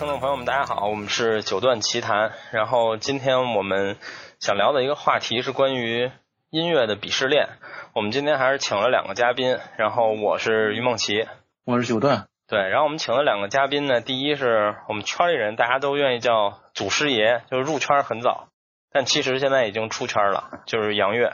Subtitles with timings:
[0.00, 2.32] 听众朋友们，大家好，我们是九段奇谈。
[2.52, 3.98] 然后今天我们
[4.38, 6.10] 想聊的一个话题是关于
[6.48, 7.50] 音乐的鄙视链。
[7.94, 11.28] 我们今天还是请了两个嘉宾，然后我是于梦琪，
[11.66, 12.28] 我是九段。
[12.48, 18.48] 对，然后我们请了两个嘉宾呢，第一是我们圈里人，大家都愿意叫祖师爷，就是入圈很早，
[18.90, 21.30] 但其实现在已经出圈了，就是杨越。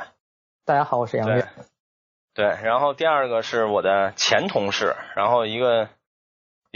[0.65, 1.47] 大家好，我是杨越。
[2.35, 5.89] 对，然后第二个是我的前同事，然后一个。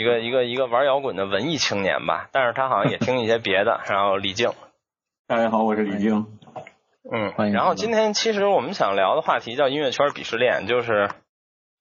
[0.00, 3.82] 一个一个一个玩摇滚的文艺青年吧，但是他好像也听一些别的。
[3.86, 4.50] 然后李静，
[5.28, 6.26] 大家好，我是李静。
[7.12, 11.10] 嗯，然后今天其实我们想聊的话题叫音乐圈鄙视链，就是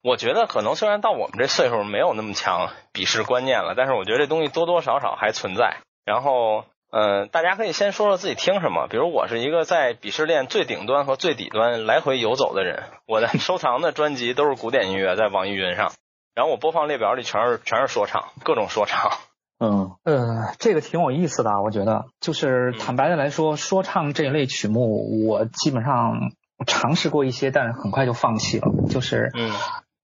[0.03, 5.77] 我觉得可能虽然到我们这岁数没有那么强鄙视观念了，但是我觉得这东西多多少少还存在。
[6.03, 8.87] 然后，嗯，大家可以先说说自己听什么。
[8.89, 15.93] 比如我是一个在鄙视链最顶端和最底端来回游走的人，我的 收藏的专辑都是古典音乐，在网易云上。
[16.39, 19.11] 然后我播放列表里全是全是说唱，各种说唱。
[19.59, 22.05] 嗯呃，这个挺有意思的，我觉得。
[22.21, 26.31] 就是坦白的来说，说唱这一类曲目，我基本上
[26.65, 28.71] 尝试过一些，但是很快就放弃了。
[28.89, 29.51] 就是嗯，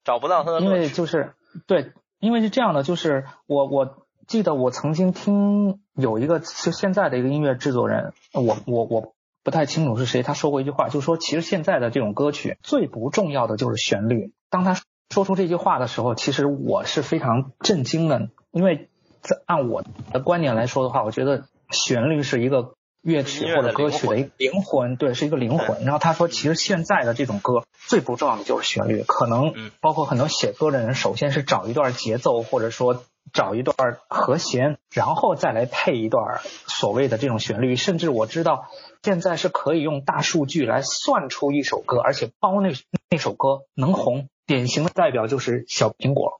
[0.03, 1.31] 找不到它的因为就是
[1.67, 14.33] 对，因为是这样的，就是我我记得我曾经听有一个就现在的一个音乐制作人，我我我不太清楚是谁，他说过一句话，就是说其实现在的这种歌曲最不重要的就是旋律。
[14.49, 14.75] 当他
[15.09, 18.89] 说出这句话的时候，其实我是非常震惊的，因为
[19.21, 25.83] 在按我的观点来说的话，我觉得旋律是一个乐曲或者歌曲的一个灵魂，对，是一个灵魂。
[25.83, 37.75] 然后他说，其实现在的这种歌最不重要的就是旋律，可能包括很多写歌的人，首先是找一段节奏，或者说找一段和弦，然后再来配一段所谓的这种旋律。
[37.75, 38.65] 甚至我知道
[39.03, 42.71] 现在是可以用大数据来算出一首歌，而且包那
[43.15, 44.27] 那首歌能红。
[44.47, 46.39] 典型的代表就是小苹果，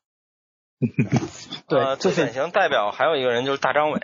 [1.68, 4.00] 对，最典型代表还有一个人就是大张伟，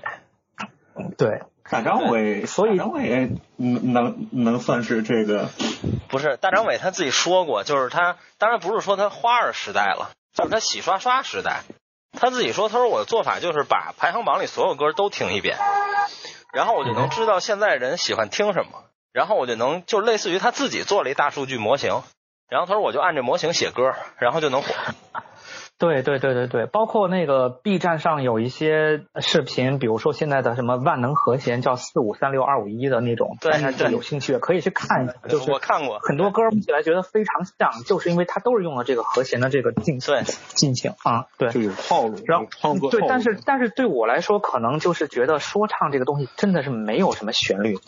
[1.20, 5.50] 对，大张伟，所以张伟能能算是这个？
[6.10, 11.62] 不是，大张伟他自己说过，就是他当然不是说他花儿时代了，就是他洗刷刷时代，
[12.12, 15.60] 他自己说，他说我的做法就是把排行榜里所有歌都听一遍，
[16.54, 22.02] 然后我就能知道现在人喜欢听什么，然后我就能就类似于他自己做了一大数据模型。
[22.52, 24.76] 然后他说我就按这模型写歌，然后就能火。
[25.82, 35.16] 对对对对对，包括那个 B 站上有一些视频，比如说现在的什么万能和弦叫四五三六二五一的那种，对对，有兴趣可以去看一下。
[35.28, 40.22] 就是我看过很多歌听起来觉得非常像，就是因为它都是用了这个和弦的这个进对
[40.54, 42.16] 进行啊，对，就有套路。
[42.28, 47.80] 然后对，但是但是对我来说，可能就是觉得说唱这个东西真的是没有什么旋律，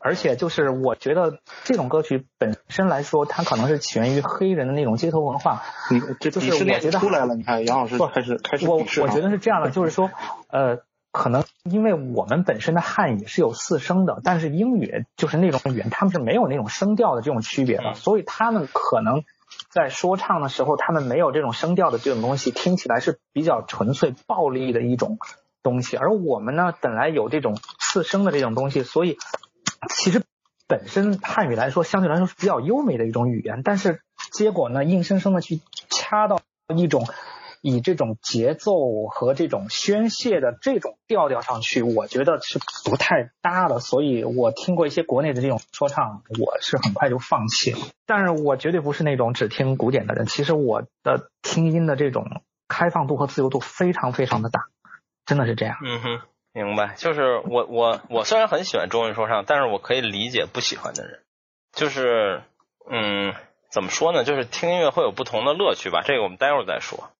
[0.00, 5.62] 而且就是我觉得这种歌曲本身来说，它可能是起源于黑人的那种街头文化。
[5.92, 7.19] 你，这就是我觉得。
[7.26, 10.10] 了，你看杨老师开始开始我我觉得是这样的， 就是说，
[10.48, 10.78] 呃，
[11.12, 19.24] 可能因为我们本身的汉语是有四声的，但是英语就是那种语言，他们是没有那种声调的这种区别的，所以他们可能
[19.70, 25.18] 在说唱的时候，他们没有这种声调的这种东西，听起来是比较纯粹暴力的一种
[25.62, 25.96] 东西。
[25.96, 29.18] 而我们呢，本来有这种四声的这种东西，所以
[29.88, 30.22] 其实
[30.68, 34.00] 本身汉语来说，相对来说是比较优美的一种语言，但是
[34.32, 36.40] 结果呢，硬生生的去掐到。
[36.76, 37.06] 一种
[37.62, 43.80] 以这种节奏和这种宣泄的这种调调上去，我觉得是不太搭的。
[43.80, 47.78] 所以我听过一些国内的这种说唱，我是很快就放弃了。
[48.06, 50.24] 但是我绝对不是那种只听古典的人。
[50.26, 54.62] 其实我的听音的这种开放度和自由度非常非常的大，
[55.26, 55.76] 真的是这样。
[55.84, 56.20] 嗯哼，
[56.54, 56.94] 明白。
[56.96, 61.20] 就是我我我虽然很喜欢中文说唱，但是我可以理解不喜欢的人。
[61.72, 62.42] 就是
[62.90, 63.34] 嗯。
[63.70, 64.24] 怎么说呢？
[64.24, 67.10] 就是听音乐会有不同的乐趣吧，这个我们待会儿再说。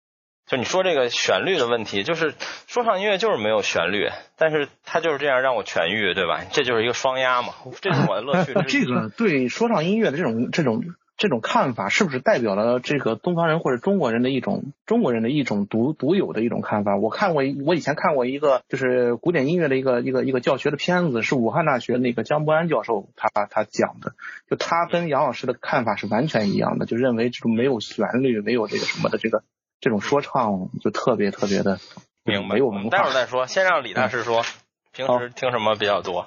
[0.47, 2.33] 就你说这个旋律的问题，就是
[2.67, 6.41] 说唱音乐就是没有旋律，但是它就是这样让我痊愈，对吧？
[6.51, 8.53] 这就是一个双压嘛，这是我的乐趣。
[8.67, 10.83] 这个对说唱音乐的这种这种。
[11.21, 16.97] 这种看法是不是代表了这个东方人或者中国人的一种中国人的一种独独有的一种看法？
[16.97, 24.15] 我看过，我以前看过一个就是古典音乐的一个一个一个教学的片子，是武汉大学那个江伯安教授他他讲的，
[24.49, 29.43] 就他跟杨老师的看法是完全一样的，就认为这种没有旋律、没有这个什么的这个
[29.79, 31.79] 这种说唱就特别特别的
[32.25, 32.55] 明白。
[32.55, 32.89] 没有文化。
[32.89, 34.43] 待会儿再说，先让李大师说，
[34.91, 36.25] 平时听什么比较多？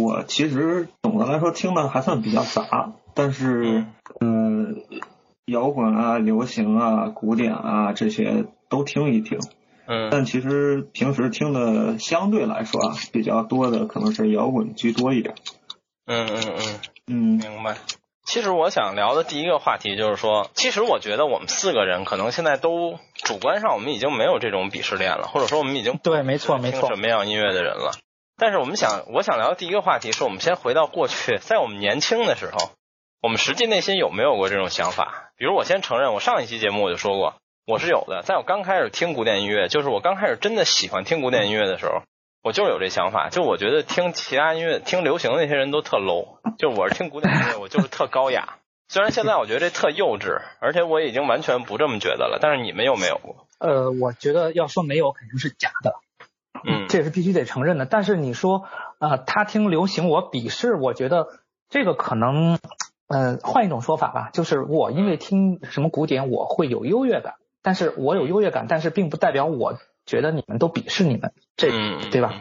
[0.00, 2.94] 我其实总的来说听的还算比较杂。
[3.16, 3.86] 但是，
[4.20, 4.82] 嗯，
[5.46, 9.38] 摇滚啊、流行啊、古典啊这些都听一听。
[9.86, 10.10] 嗯。
[10.10, 15.34] 但其实平时听的相对来说啊比较多的可能是摇滚居多一点。
[16.04, 16.80] 嗯嗯嗯。
[17.06, 17.16] 嗯。
[17.38, 17.78] 明白。
[18.26, 27.92] 其实我想聊的第一个话题就是说，其实我觉得我们四个人可能现在都主观上我们已经没有这种鄙视链了，或者说我们已经对，没错没错，什么样音乐的人了。
[28.36, 32.72] 但是我们想，我想聊的第一个话题是我们先回到过去，在我们年轻的时候，
[33.22, 35.30] 我们实际内心有没有过这种想法？
[35.36, 37.34] 比如我先承认，我上一期节目我就说过，
[37.66, 38.22] 我是有的。
[38.22, 42.02] 在我刚开始听古典音乐，就是我刚开始真的喜欢听古典音乐的时候。
[42.42, 48.58] 我就是有这想法，就我觉得听其他音乐、听流行的那些人都特 low，就我是听古典音乐，我就是特高雅。
[48.88, 52.38] 虽然现在我觉得这特幼稚，而且我已经完全不这么觉得了。
[52.40, 53.48] 但是你们有没有过？
[53.58, 55.94] 呃，我觉得要说没有，肯定是假的。
[56.64, 57.84] 嗯，这也是必须得承认的。
[57.84, 58.68] 但是你说
[59.00, 61.26] 啊，他听流行我鄙视，我觉得
[61.68, 62.60] 这个可能，
[63.08, 67.34] 呃，换一种说法吧，就是我因为听什么古典，我会有优越感。
[67.62, 69.78] 但是我有优越感，但是并不代表我。
[70.06, 71.68] 觉得你们都鄙视你们，这
[72.12, 72.32] 对吧？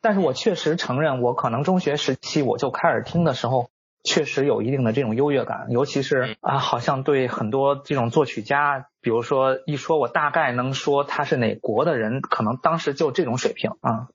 [0.00, 3.70] 但是我确实承认，我可能中学时期我就开始听的时候，
[4.02, 14.08] 确实有一定的这种优越感，尤其是啊，好像对很多这种作曲家，比如说一说我大概能说他是哪国的人，可能当时就这种水平啊。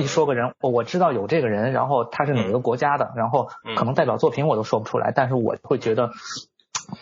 [0.00, 6.10] 一说个人，我知道有这个人，然后他是哪个国家的，然后可能代表作品我都说不出来，但是我会觉得。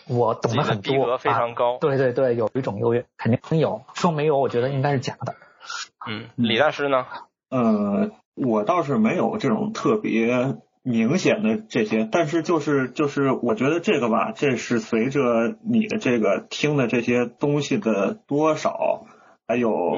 [0.07, 1.77] 我懂得很多，非常高。
[1.79, 3.81] 对对对，有一种优越，肯定有。
[3.93, 5.35] 说没有，我觉得应该是假的。
[6.07, 7.07] 嗯，李大师呢？
[7.49, 19.07] 呃，我倒是没有这种特别明显的这些，但是就是就是，我觉得这个吧，这是随着你的这个听的这些东西的多少，
[19.47, 19.97] 还有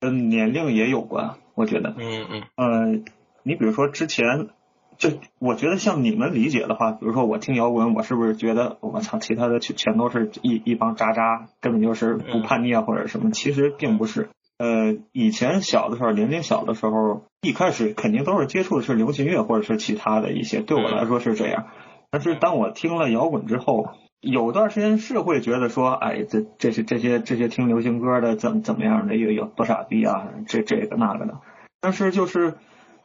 [0.00, 1.36] 跟年龄也有关。
[1.54, 2.42] 我觉得，嗯嗯。
[2.56, 3.00] 呃，
[3.42, 4.48] 你比如说之前。
[4.96, 5.10] 就
[5.40, 13.32] 我觉得像你们理解的话，比如说我听摇滚，我是不是觉得我操，其他的全全都是一一帮渣渣，根本就是不叛逆啊或者什么？
[13.32, 14.28] 其实并不是。
[14.56, 21.66] 呃，以前小的时候，年龄小的时候，一开始肯定都是接触的是流行乐或者是其他的一些，对我来说是这样。
[22.12, 23.88] 但是当我听了摇滚之后，
[24.24, 31.38] 有段时间是会觉得说，哎，这这些这些这些听流行歌的怎怎么样的有有多傻逼啊，这这个那个的。
[31.80, 32.54] 但是就是。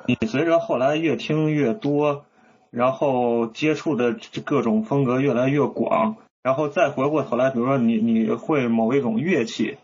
[0.08, 2.24] 你随着后来越听越多，
[2.72, 9.76] 然后接触的各种风格越来越广，然后再回过头来，比如说你你会某一种乐器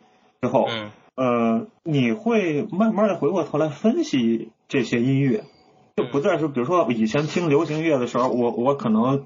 [0.42, 0.70] 之后，
[1.16, 5.44] 呃，你会慢慢的回过头来分析这些音乐，
[5.98, 9.26] 就不再是比如说以前听流行乐的时候，我我可能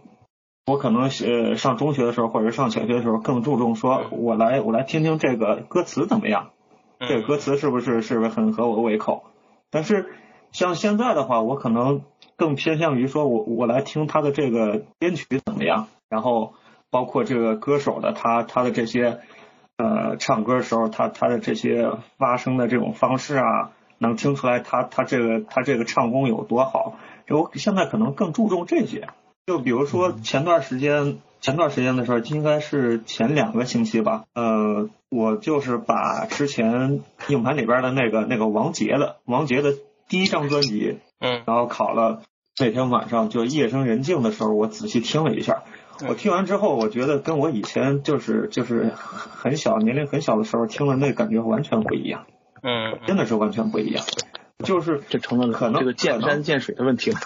[0.70, 6.50] 我可能呃上中学的时候或者上小学的时候更注重说，我来我来听听这个歌词怎么样，
[7.00, 9.24] 这个歌词是不是是不是很合我胃口，
[9.70, 10.14] 但是。
[10.52, 12.02] 像现在的话，我可能
[12.36, 16.54] 更偏向于说，我我来听他的这个编曲怎么样，然后
[16.90, 19.20] 包括这个歌手的他他的这些
[19.78, 26.96] 呃唱歌时候他他的这些发声的这种方式啊，能听出来他他这个他这个唱功有多好。
[27.30, 29.08] 我现在可能更注重这些。
[29.50, 39.74] 就比如说前段时间前段时间的时候，应该是前两个星期吧，呃，我就是把之前硬盘里边的那个那个王杰的王杰的。
[40.08, 42.22] 第一张专辑，嗯，然后考了
[42.60, 45.64] 那天晚上就夜深人静的时候，我仔细听了一下。
[46.08, 52.26] 我听完之后，我觉得跟我以前就是就是很小年龄很小的时候听的那感觉完全不一样。
[52.62, 54.06] 嗯，真的是完全不一样。
[54.64, 57.18] 就是这成了可能这个见山见水的问题了。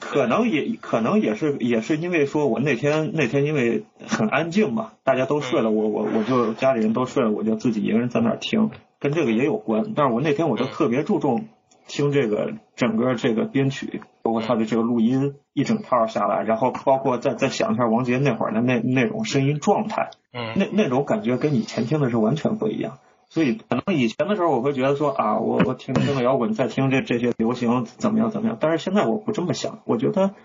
[0.00, 9.92] 可能也可能也是也是因为说我那天那天因为很安静嘛，大家都睡了，我我我就家里人都睡了，我就自己一个人在那儿听，跟这个也有关。
[9.94, 11.46] 但是我那天我就特别注重。
[11.86, 22.96] 听这个整个这个编曲，包括他的这个录音一整套下来，然后包括再再想一下王杰那会儿的那那种声音状态，嗯，那那种感觉跟以前听的是完全不一样。
[23.34, 28.56] 所以可能以前的时候我会觉得说啊，我我听这个摇滚，再听这这些流行怎么样怎么样。
[28.60, 30.36] 但是现在我不这么想，我觉得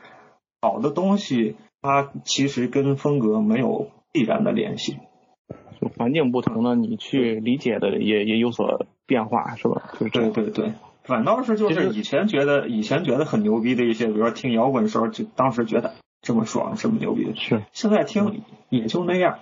[0.60, 4.98] 好的东西它其实跟风格没有必然的联系，
[5.80, 9.92] 就环境不同呢，你去理解的也也有所变化，是吧？
[10.00, 10.74] 就对对对。
[11.04, 15.94] 反倒是就是以前觉得以前觉得很牛逼的一些，比如说听摇滚的时候，就当时觉得
[16.24, 17.36] 这么爽，这么牛逼。
[17.36, 17.62] 是。
[17.72, 19.38] 现在听也就那样。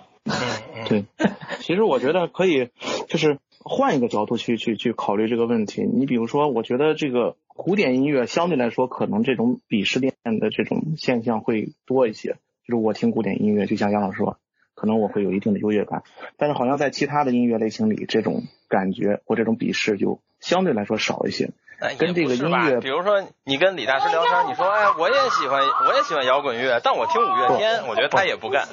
[0.86, 1.04] 对。
[1.60, 2.70] 其实我觉得可以，
[3.08, 5.82] 就是换一个角度去去去考虑这个问题。
[5.82, 12.36] 你比如说，我觉得这个古典音乐相对来说，可能这种鄙视链的这种现象会多一些。
[12.66, 14.38] 就是我听古典音乐，就像杨老师说，
[14.74, 16.02] 可能我会有一定的优越感，
[16.36, 20.20] 但是好像在其他的音乐类型里，这种感觉或这种鄙视就。
[20.40, 21.50] 相对来说少一些，
[21.98, 28.66] 跟这个音乐，比如说你跟李大师聊天，你说哎，我也喜欢，我也喜欢摇滚乐，但我听五月天，我觉得他也不干。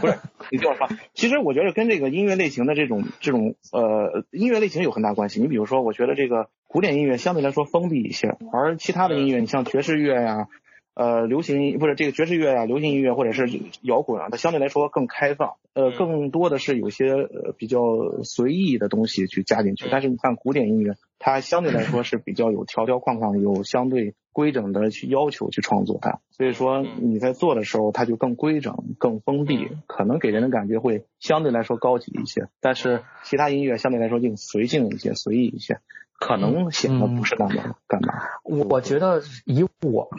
[0.00, 0.18] 不是，
[0.50, 5.40] 你听我说，其实我觉得跟这个音乐类型的这种这种呃音乐类型有很大关系。
[5.40, 10.48] 你比如说，我觉得这个古典音乐相对来说封闭一些，而其他的音乐，你像爵士乐呀，
[10.94, 13.48] 呃流行音不是这个爵士乐啊、流行音乐或者是
[13.82, 17.78] 摇滚啊，它相对来说更开放，呃，更多的是有些呃比较
[18.24, 19.88] 随意的东西去加进去。
[19.90, 32.48] 但是你看古典音乐，它相对来说是比较有条条框框、有相对规整的去要求去创作它，所以说你在做的时候，它就更规整、更封闭，可能给人的感觉会相对来说高级一些。
[32.60, 35.78] 但是其他音乐相对来说就随性一些、随意一些。
[36.18, 38.12] 可能显得不是那么干嘛？
[38.44, 40.10] 我觉得以我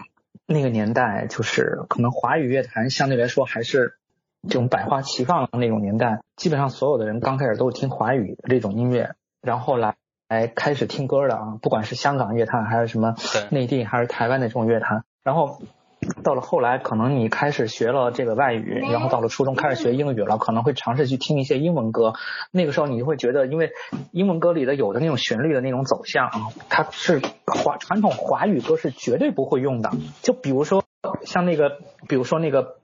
[0.52, 3.96] 那个年代，就是可能华语乐坛相对来说还是
[4.48, 6.22] 这种百花齐放的那种年代。
[6.36, 9.96] 基本上所有的人刚开始都是听华语这种音乐，然后来
[10.30, 13.16] 来开始听歌的啊，不管是香港乐坛还是什么
[13.50, 15.62] 内地还是台湾的这种乐坛，然后。
[16.24, 22.14] 到了后来，可能你开始学了这个外语，然后到了初中开始学英语了，可能会尝试去听一些英文歌。
[22.52, 23.72] 那个时候你就会觉得，因为
[24.12, 26.40] 英文歌里的有的那种旋律的那种走向啊，
[26.70, 29.92] 它是华传统华语歌是绝对不会用的。
[30.22, 30.84] 就比如说
[31.24, 32.76] 像那个，比如说那个。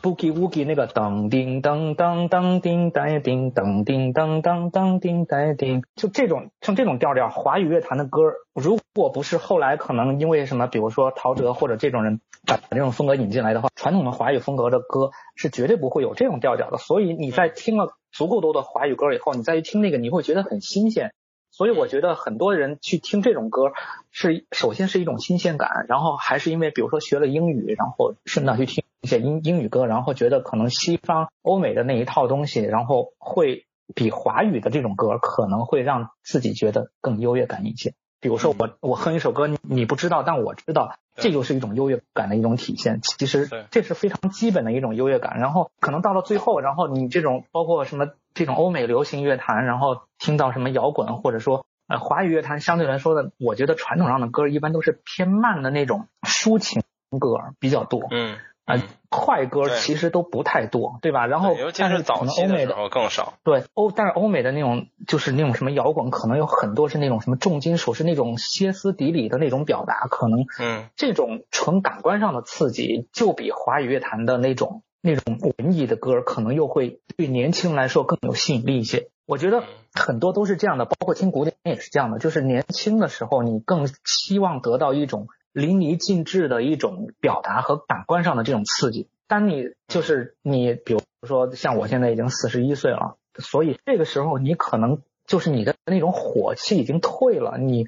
[0.00, 8.20] Boogie Woogie 那个噔叮噔噔噔叮当叮噔叮噔噔噔叮当叮，就这种像这种调调，华语乐坛的歌，
[8.54, 16.78] 如果不是后来可能因为什么，比如说陶喆或者这种人把这种风格引进来的话，传统的华语风格的歌是绝对不会有这种调调的。
[16.78, 21.12] 所以你在听了足够多的华语歌以后，你再去听那个，你会觉得很新鲜。
[21.52, 23.72] 所以我觉得很多人去听这种歌，
[24.10, 37.94] 是首先是一种新鲜感，然后还是因为比如说学了英语，然后顺道去听一些英英语歌，然后觉得可能西方欧美的那一套东西，然后会比华语的这种歌可能会让自己觉得更优越感一些。
[38.20, 43.00] 比如说我我哼一首歌，你不知道，但我知道，这就是一种优越感的一种体现。
[43.02, 45.38] 其实这是非常基本的一种优越感。
[45.38, 48.10] 然后可能到了最后，然后你这种包括什么？
[48.32, 56.84] 这种欧美流行乐坛，然后听到什么摇滚，或者说呃华语乐坛相对来说的，我觉得传统上的歌一般都是偏慢的那种抒情
[57.18, 58.06] 歌比较多。
[58.12, 58.38] 嗯
[58.76, 61.26] 啊，快歌其实都不太多，对吧？
[61.26, 63.34] 然后但是可能欧美的更少。
[63.44, 74.82] 对欧，但是欧美的那种就是那种什么摇滚，可能有很多是那种什么重金属，是那种歇斯底里的那种表达，可能嗯这种纯感官上的刺激，就比华语乐坛的那种。
[75.02, 79.08] 那种文艺的歌可能又会对年轻人来说更有吸引力一些。
[79.24, 82.18] 我觉得很多都是这样的，包括听古典也是这样的。
[82.18, 89.08] 就是年轻的时候，你更希望得到一种淋漓尽致的一种表达和感官上的这种刺激。
[89.28, 97.86] 当你就是你，比如说像我现在已经四十一岁了，所以这个时候你可能就是你的那种火气已经退了，你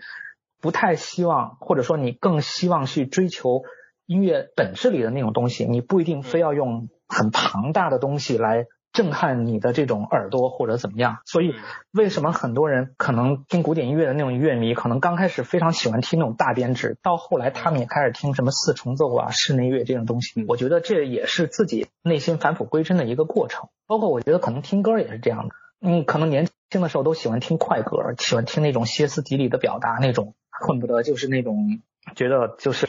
[0.60, 3.62] 不太希望，或者说你更希望去追求
[4.06, 5.64] 音乐本质里的那种东西。
[5.64, 6.88] 你不一定非要用。
[7.14, 11.54] 很庞大的东西来震撼你的这种耳朵或者怎么样，所以
[11.92, 20.44] 为什么很多人可能听古典音乐的那种乐迷，可能刚开始非常喜欢听那种大编制，到后来他们也开始听什么四重奏啊、室内乐这种东西。
[20.46, 23.68] 我觉得这也是自己内心返璞归真的一个过程。
[23.86, 31.80] 包括我觉得可能听歌也是这样的，嗯，可能年轻的时候都喜欢听快歌，喜欢听那种歇斯底里的表达，那种恨不得就是那种
[32.14, 32.88] 觉得就是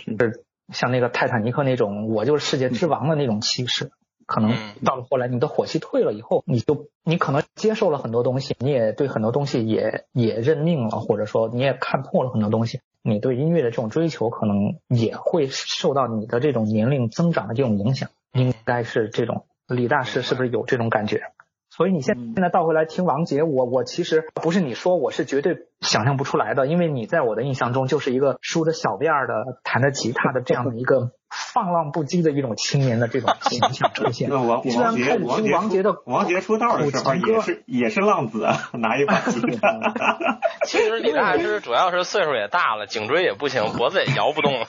[0.74, 3.91] 像那个泰坦尼克那种我就是世界之王的那种气势。
[4.25, 4.53] 可能
[4.84, 19.46] 到了后来，你的火气退了以后，你就你可能接受了很多东西，你也对很多东西也也认命了，或者说你也看破了很多东西，你对音乐的这种追求可能也会受到你的这种年龄增长的这种影响，应该是这种。
[19.68, 21.22] 李大师是不是有这种感觉？
[21.70, 31.13] 所以你现现在倒回来听王杰，我我其实不是你说，我是绝对想象不出来的，因为你在我的印象中就是一个梳着小辫儿的弹着吉他的这样的一个
[31.54, 34.28] 放浪不羁的一一种青年的这种形象出现。
[34.32, 39.80] 那王王杰王杰的王杰出道的时候也是也是浪子，拿一把 吉他。
[40.68, 44.68] 其实李大师主要是岁数也大了，颈椎也不行，脖子也摇不动了。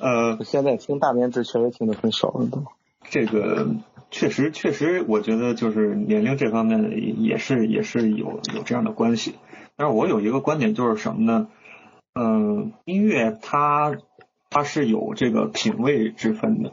[0.00, 2.64] 呃，现在听大编制确实听得很少了都。
[3.10, 3.68] 这个。
[4.10, 9.34] 确实，确实，我觉得就是年龄这方面也是也是有有这样的关系。
[9.76, 11.48] 但是我有一个观点就是什么呢？
[12.18, 13.96] 嗯，音乐它
[14.50, 16.72] 它是有这个品味之分的，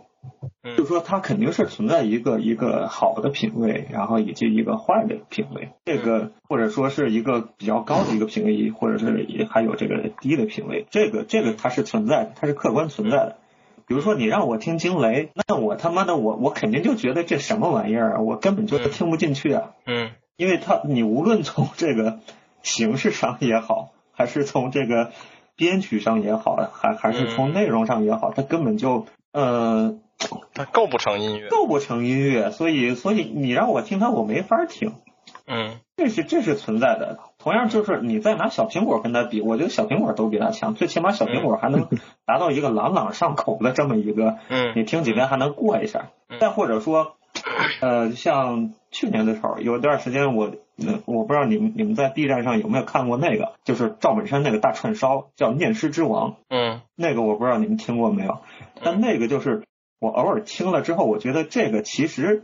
[0.75, 5.69] 就是说它肯定是存在一个一个好的品味，然后以及一个坏的品味。
[5.85, 10.87] 这个或者说是一个比较高的一个品味，或者是也还有这个低的品味。
[10.89, 13.37] 这个这个它是存在的，它是客观存在的。
[13.87, 19.73] 比如说你让我听惊雷，那我他妈的我我肯定就觉得这什么玩意儿啊，我根本就听不进去啊。
[19.85, 22.19] 嗯，因为他你无论从这个
[22.63, 25.11] 形式上也好，还是从这个
[25.55, 29.95] 编曲上也好，还还是从内容上也好，它根本就呃，
[30.53, 32.51] 它构不成音乐，构不成音乐。
[32.51, 34.93] 所以所以你让我听它，我没法听。
[35.47, 37.19] 嗯，这是这是存在的。
[37.37, 41.87] 同样就是你再拿小苹果跟他比，我觉得小苹果都比他强，最起码小苹果还能
[42.25, 46.09] 达到一个朗朗上口的这么一个，嗯，你听几遍还能过一下。
[46.39, 47.15] 再或者说，
[47.81, 50.51] 呃，像去年的时候有一段时间我，
[51.05, 58.39] 我不知道你们你们在 B 站上有没有看过那个，就是赵本山那个大串烧叫《念诗之王》，嗯，那个我不知道你们听过没有，
[58.83, 59.63] 但那个就是
[59.99, 62.43] 我偶尔听了之后，我觉得这个其实。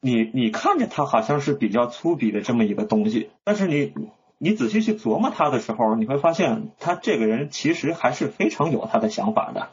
[0.00, 3.92] 你你看着他好像是比较粗鄙的这么一个东西，但是你
[4.38, 9.70] 你仔细去琢磨他的时候，你会发现他这个人其实还是非常有他的想法的。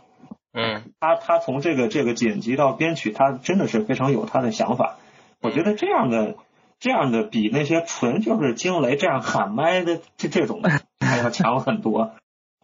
[0.52, 4.98] 嗯，他他从这个这个剪辑到编曲，他真的是非常有他的想法。
[5.44, 6.38] 我觉得这样的
[6.86, 10.62] 这样的比那些纯就是惊雷这样喊麦的 这这种
[11.00, 12.12] 还要强很多。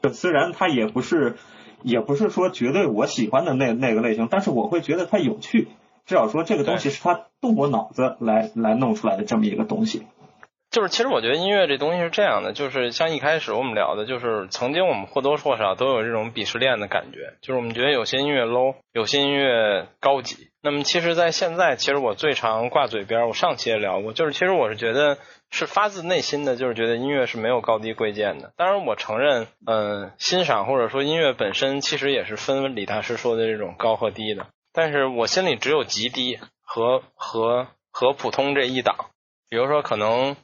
[0.03, 1.37] 就虽然他也不是
[1.81, 5.69] 也不是说绝对我喜欢的那那个类型，但是我会觉得他有趣。
[6.05, 10.05] 至少说这个东西是他动过脑子来来弄出来的这么一个东西。
[10.69, 20.50] 就是其实我觉得音乐这东西是这样的，就是像一开始我们聊的，就是曾经我们或多或少都有这种鄙视链的感觉，就是我们觉得有些音乐 low，有些音乐高级。
[20.63, 25.18] 那么其实，在现在，其实我最常挂嘴边，我上期也聊过，就是其实我是觉得
[25.50, 28.53] 是发自内心的，就是觉得音乐是没有高低贵贱的。
[28.58, 34.48] 当然，我承认，嗯，欣赏或者说音乐本身其实也是分李大师说的这种高和低的。
[34.72, 38.96] 但是我心里只有极低和和和普通这一档，
[39.50, 40.38] 比如说可能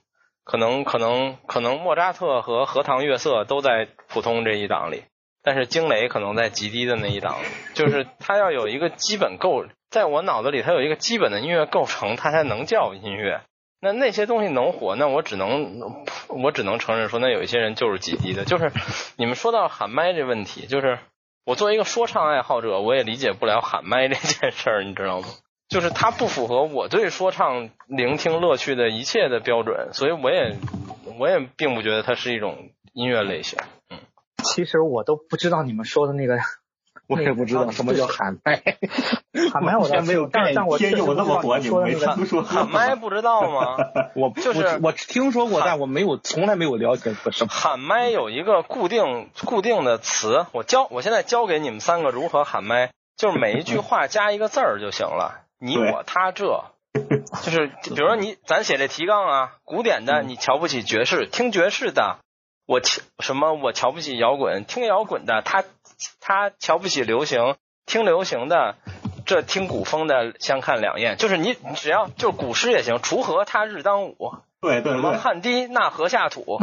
[0.44, 5.04] 可能可能可能莫扎特和荷塘月色都在普通这一档里，
[5.48, 7.38] 但是惊雷可能在极低的那一档，
[7.74, 13.40] 就是它要有一个基本构，在我脑子里它有一个基本的音乐构成，它才能叫音乐。
[13.80, 15.80] 那那些东西能火，那我只能
[16.28, 18.44] 我只能承认说，那有一些人就是极低的。
[18.44, 18.74] 就是
[19.16, 21.00] 你们说到喊麦这问题，就是。
[21.46, 25.28] 我作为一个说唱爱好者，我也理解不了喊麦这件事儿，你知道吗？
[25.70, 30.58] 就是它不符合我对说唱聆听乐趣的一切的标准，所以我也
[31.18, 33.58] 我也并不觉得它是一种音乐类型。
[34.48, 36.38] 嗯，其实我都不知道你们说的那个。
[37.10, 38.62] 我也不知道什么叫喊麦，
[39.54, 43.78] 喊麦我倒没有，但但我天有那么火，你没听说喊麦不知道吗？
[44.14, 56.66] 我就是我听说过，但我没有从来没有了解过什么喊麦有一个固定固定的词，我教我现在教给你们三个如何喊麦，就是每一句话加一个字儿就行了，你我他这，
[57.42, 62.18] 就是 比如说你咱写这提纲啊，古典的你瞧不起爵士，听爵士的。
[62.68, 63.54] 我瞧什么？
[63.54, 65.64] 我瞧不起摇滚，听摇滚的他
[66.20, 68.76] 他瞧不起流行，听流行的
[69.26, 71.16] 这听古风的相看两厌。
[71.16, 76.60] 就是你只要就古诗也行，锄禾他日当午，对对对，汗滴那禾下土，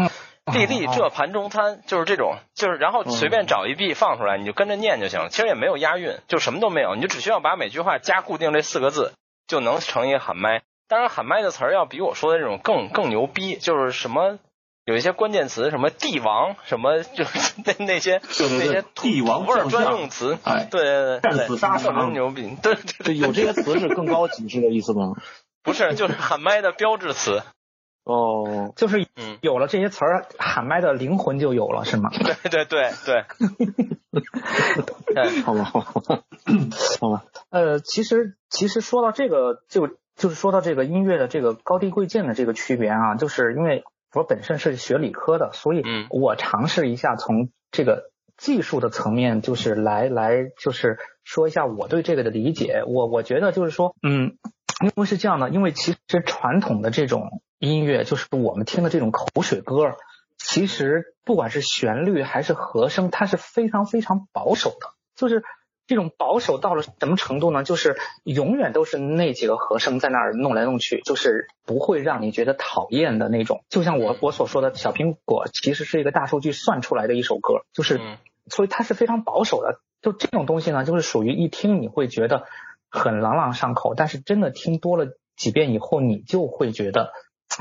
[0.52, 5.30] 粒粒这盘中餐，就是这种，就是然后随便找一 B 放出来，你就跟着念就行了。
[5.30, 9.14] 其实也没有押韵，就什么都没有，你就只需要把每句话加固定这四个字，
[9.46, 10.60] 就能成一个喊麦。
[10.86, 14.38] 当然，喊麦的词儿要比我说的这种更更牛逼，就是什么。
[14.84, 25.14] 有一些关键词，什么帝王，什么就是 那那些那些帝王味儿专用词，哎，对对对，战死沙场牛逼，对对，有这些词是更高级是这意思吗？
[25.64, 27.42] 不是，就是喊麦的标志词。
[28.04, 29.08] 哦，就是
[29.40, 32.10] 有了这些词儿，喊麦的灵魂就有了，是吗？
[32.50, 33.24] 对对对对。
[35.44, 36.20] 好吧，好吧，
[37.00, 37.24] 好吧。
[37.48, 43.82] 呃，其实其实说到这个，就就是说到这个音乐的这个高低贵贱的这个区别啊，就是因为。
[44.14, 52.84] 我本身是学理科的，所以我尝试一下从这个技术的层面，就是来来就是说一下我对这个的理解。
[52.86, 54.38] 我我觉得就是说，嗯，
[54.82, 59.96] 因为是这样的，因为其实传统的这种音乐，就是我们听的这种口水歌，
[60.38, 65.42] 其实不管是旋律还是和声，它是非常非常保守的，就是。
[65.86, 67.62] 这种保守到了什么程度呢？
[67.62, 73.62] 就是永远都是那几个和声在那儿弄来弄去，就是不会让你觉得讨厌的那种。
[73.68, 78.00] 就像我我所说的小苹果，其实是一个大数据算出来的一首歌，就是
[78.46, 79.80] 所以它是非常保守的。
[80.00, 82.44] 就这种东西呢，就是属于一听你会觉得
[82.90, 87.12] 很朗朗上口，但是真的听多了几遍以后，你就会觉得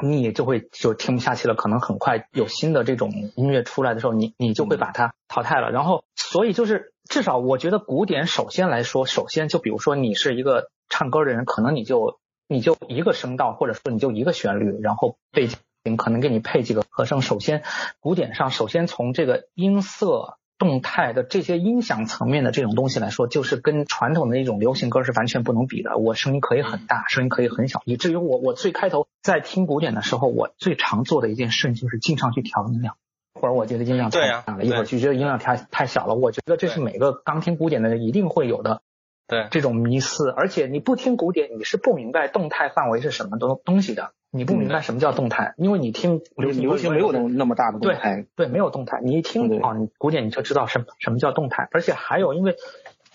[0.02, 1.56] 你就会就听不下去了。
[1.56, 5.72] 可能很快有新的这种音乐出来的时候，你你就会把它淘汰了。
[5.72, 6.93] 然后所以就是。
[7.14, 17.22] 至少我觉得古典首先来说，首先就比如说你是一个唱歌的人，可能你就你就一个声道，或者说你就一个旋律，然后背景可能给你配几个和声。
[17.22, 17.62] 首先，
[18.00, 25.98] 古典上首先从这个音色、动态的这些音响层面的这种东西来说，就是跟传统的那种流行歌是完全不能比的。
[26.00, 32.98] 我声音可以很大，声音可以很小，以至于我我最开头在听古典的时候，我最常做的一件事就是经常去调音量。
[33.44, 36.16] 或者我觉得音量太大了，一会儿就觉得音量太太小了。
[36.16, 38.82] 我觉得这是每个刚听古典的人一定会有的，
[39.28, 40.30] 对这种迷思。
[40.30, 44.14] 而且你不听古典，你是不明白动态范围是什么东东西的。
[44.32, 49.02] 你不明白什么叫动态，因为你听流行流行没有那那么大的动态，对，没有动态。
[49.04, 51.68] 你一听啊，你古典你就知道什什么叫动态。
[51.74, 52.56] 而且还有，因为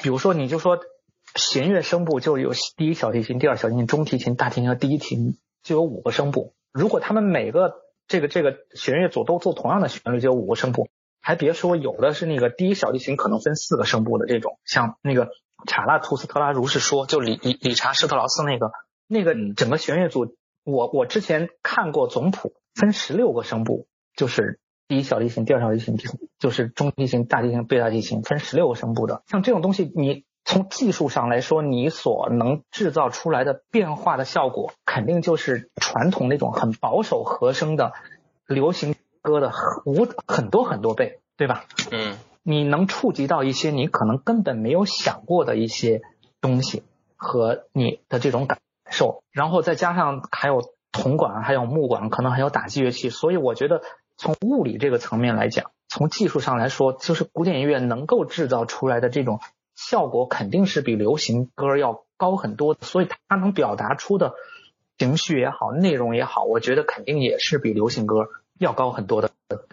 [0.02, 0.78] 比如说你就说
[1.36, 6.52] 弦乐声部就有第一小提琴、第二小提琴、中提琴、大提琴和第一提琴就有五个声部。
[6.70, 7.76] 如果他们每个
[8.08, 10.88] 这个这个弦乐组都做同样的旋律，就有五个声部。
[11.20, 15.28] 还别说，有的是那个第一小提琴可能分四个声部的这种，像那个
[15.66, 18.72] 查拉图斯特拉如是说，就理理理查施特劳斯那个
[19.06, 29.22] 那个整个弦乐组，我我之前看过总谱，分十六个声部，就是第一小提琴、第二小提琴、第就是中提琴、大提琴、贝大提琴，分十六个声部的。
[29.26, 37.92] 像这种东西，你从技术上来说，你所能制造出来的变化的效果，肯定就是传统那种很保守和声的
[38.46, 38.96] 流行。
[39.20, 39.52] 歌的
[39.84, 41.64] 无很多很多倍，对吧？
[41.90, 46.00] 嗯，你能触及到一些你可能根本没有想过的一些
[46.40, 46.84] 东西
[47.16, 48.58] 和你的这种感
[48.88, 53.82] 受，然后再加上还有铜管，还有木管，可能还有打击乐器，所以我觉得
[54.16, 59.40] 从物理这个层面来讲，从技术上来说，就是古典音乐能够制造出来的这种
[59.78, 64.34] 效果，肯定是比流行歌要高很多，所以它能表达出的
[64.98, 68.26] 情绪也好，内容也好，我觉得肯定也是比流行歌。
[68.58, 69.30] 要高很多的，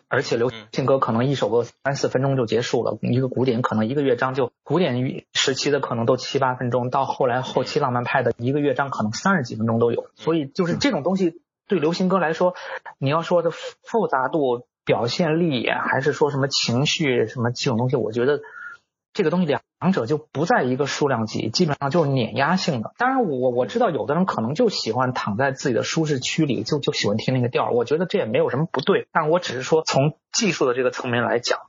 [0.10, 12.54] 而且流行歌可能一首歌三四分钟就结束了，一个古典可能一个乐章就古典时期的可能都七八分钟，到后来后期浪漫派的一个乐章可能三十几分钟都有，所以就是这种东西对流行歌来说，
[13.00, 18.42] 你要说的复杂度、表现力，还是说什么情绪什么这种东西，我觉得。
[19.16, 22.94] 这个东西两两者就不在一个数量级，基本上就是碾压性的。
[22.98, 27.72] 当然，我我知道有的人可能就喜欢躺在自己的舒适区里，就就喜欢听那个调儿。
[27.72, 31.62] 我觉得这也没有什么不对，但我只是说从技术的这个层面来讲，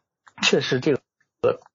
[0.43, 1.01] 确实这个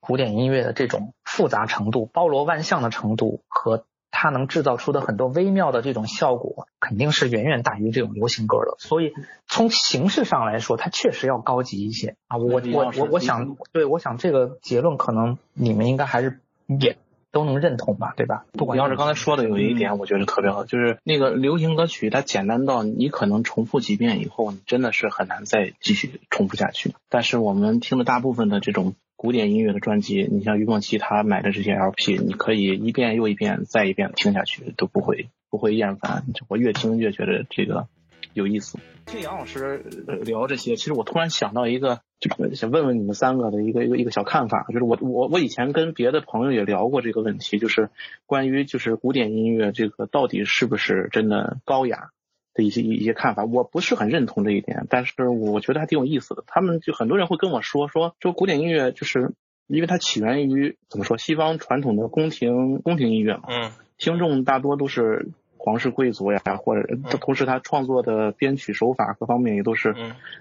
[0.01, 3.85] 古典音乐的这种复杂程度、包罗万象的程度和。
[4.21, 8.75] 它能制造出的很多微妙的这种效果，肯定是远远大于这种流行歌的。
[8.77, 9.13] 所以
[9.47, 12.37] 从形式上来说，它确实要高级一些啊！
[12.37, 16.99] 我我我我想，对，我想这个结论可能你们应该还是也
[17.31, 18.45] 都能认同吧，对吧？
[18.53, 26.93] 不管要是刚才说的有一点，我觉得特别好，就是那个流行歌曲，它简单到你可能重复几遍以后，你真的是很难再继续重复下去。
[27.09, 28.95] 但是我们听的大部分的这种。
[29.21, 36.23] 古典音乐的专辑，你像于梦琪他买的这些 LP，你可以一遍又一遍、再一遍的听下去，都不会不会厌烦。
[36.47, 37.87] 我越听越觉得这个
[38.33, 38.77] 有意思。
[39.05, 39.83] 听杨老师
[40.23, 47.89] 聊这些，其实我突然想到一个，就想问问你们三个的一个一个一个小看法，就是我我我以前跟别的朋友也聊过这个问题，就是
[48.25, 52.09] 关于就是古典音乐这个到底是不是真的高雅？
[52.53, 56.43] 的一些一些看法，我不是很认同这一点，但是我觉得还挺有意思的。
[56.47, 59.31] 他们就很多人会跟我说说说古典音乐，就是
[59.67, 65.29] 因为它起源于怎么说西方传统的宫廷宫廷音乐嘛，嗯，听众大多都是
[65.63, 69.95] 皇室贵族呀，或者同时他创作的编曲手法各方面也都是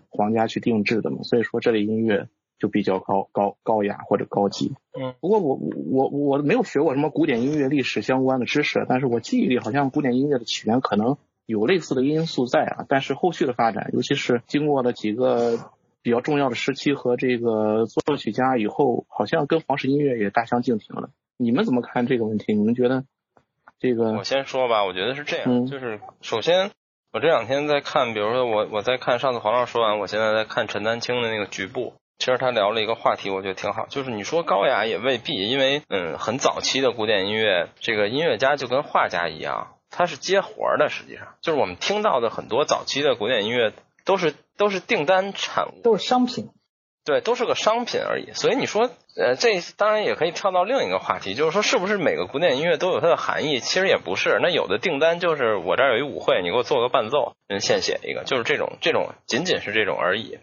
[0.09, 2.29] 皇家去定制的嘛，所以说这类音乐
[2.59, 4.75] 就比较高高高雅或者高级。
[4.99, 11.19] 嗯，不过我我我没有学过什么古典音乐历史相关的知识，但是我记忆里好像古典音乐的起源可能。
[11.47, 15.59] 有类似的因素在啊，但是后续的发展，尤其是经过了几个
[16.01, 21.11] 比较重要的时期和这个作曲家以后，好像跟皇室音乐也大相径庭了。
[21.37, 22.55] 你们怎么看这个问题？
[22.55, 23.05] 你们觉得
[23.81, 24.13] 这个？
[24.13, 26.71] 我先说吧，我觉得是这样，就是首先
[27.13, 39.75] 我这两天在看，比如说我我在看上次黄老师说完，我现在在看陈丹青的那个局部，其实他聊了一个话题，我觉得挺好，就是你说高雅也未必，因为嗯，很早期的古典音乐，这个音乐家就跟画家一样。
[39.93, 43.73] 他是接活儿的，实际上就是我们听到的很多早期的古典音乐
[44.05, 46.51] 都是都是订单产物，都是商品，
[47.05, 48.33] 对，都是个商品而已。
[48.33, 53.61] 所以你说，呃，这当然也可以跳到另一个话题，就是说，是不是每个古典音乐都有它的含义？
[53.61, 54.39] 其实也不是。
[54.43, 60.39] 那有的订单就是我这儿有一舞会，你给我做个伴奏，人现写一个，就是这种这种，仅仅是这种而已。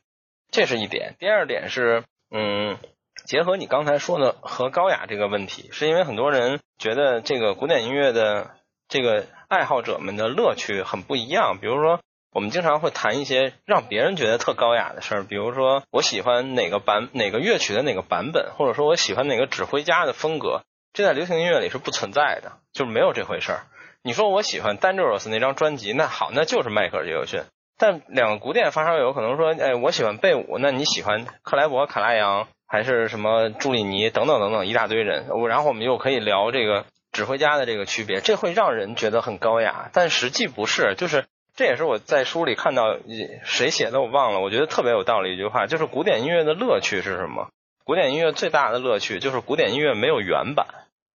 [0.52, 1.16] 这是一点。
[1.20, 2.78] 第二点是，嗯，
[3.26, 8.52] 结合你刚才说的和高雅这个问题，是因为很多人觉得这个古典音乐的
[8.88, 9.26] 这个。
[9.50, 20.62] 爱好者们的乐趣很不一样，比如说，我们经常会谈一些让别人觉得特高雅的事儿，比如说，我喜欢哪个版哪个乐曲的哪个版本，或者说我喜欢哪个指挥家的风格，
[20.94, 23.62] 这在流行音乐里是不存在的，就是没有这回事儿。
[24.04, 27.42] 你说我喜欢 Dangerous 那张专辑，那好，那就是迈克尔·杰克逊。
[27.78, 36.86] 但两个古典发烧友可能说，哎，我喜欢贝武，那你喜欢克莱伯、卡拉扬还是什么朱里尼等等等等一大堆人，我然后我们又可以聊这个。
[37.14, 40.94] 指挥家的这个区别，这会让人觉得很高雅，但实际不是。
[40.96, 41.26] 就是
[41.58, 42.98] 这也是我在书里看到
[43.44, 47.50] 谁写的我忘了，我觉得特别有道理一句话，就是古典音乐的乐趣是什么？
[47.84, 50.68] 古典音乐最大的乐趣就是古典音乐没有原版，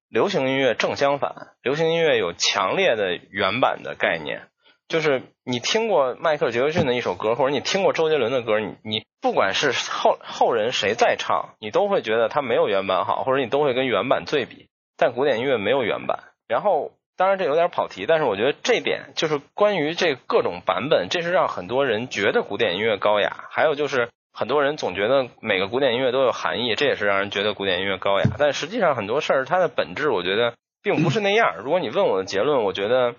[0.08, 4.48] 流行音乐正相反，流行音乐有强烈的原版的概念。
[4.88, 14.68] 就是你听过迈克尔·杰克逊的一首歌，或者你听过周杰伦的歌，你你不管是后后人谁在唱，你都会觉得他没有原版好，或者你都会跟原版对比。
[14.96, 16.24] 但古典音乐没有原版。
[16.48, 23.44] 然后，当然这有点跑题，但是我觉得这点就是关于这各种版本，这是让很多人觉得古典音乐高雅。
[23.50, 28.26] 还有就是很多人总觉得每个古典音乐都有含义，这也是让人觉得古典音乐高雅。
[28.38, 31.56] 但实际上很多事儿它的本质，我觉得并不是那样。
[31.62, 33.14] 如果你问我的结论，我觉得。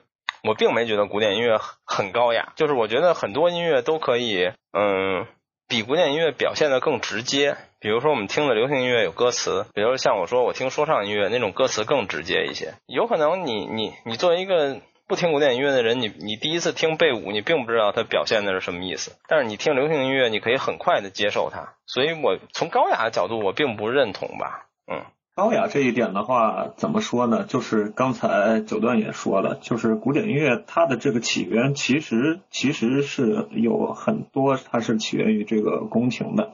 [0.46, 5.26] 我并没觉得古典音乐很高雅，就是我觉得很多音乐都可以，嗯，
[5.70, 7.56] 比古典音乐表现的更直接。
[7.84, 12.76] 比如说我们听的流行音乐有歌词，比如像我说我听说唱音乐那种歌词更直接一些。
[12.88, 21.74] 有可能你你你作为一个不听古典音乐的人，你你第一次听贝五，你并不知道它表现的是什么意思，但是你听流行音乐，你可以很快的接受它。
[21.86, 25.04] 所以我从高雅的角度，我并不认同吧，嗯。
[25.36, 27.44] 高雅这一点的话，怎么说呢？
[27.44, 36.52] 就是刚才九段也说了，就是古典音乐它的这个起源，其实其实是有很多，它是起源于这个宫廷的。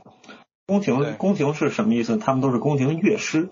[0.69, 2.17] 宫廷宫廷是什么意思？
[2.17, 3.49] 他们都是宫廷乐师，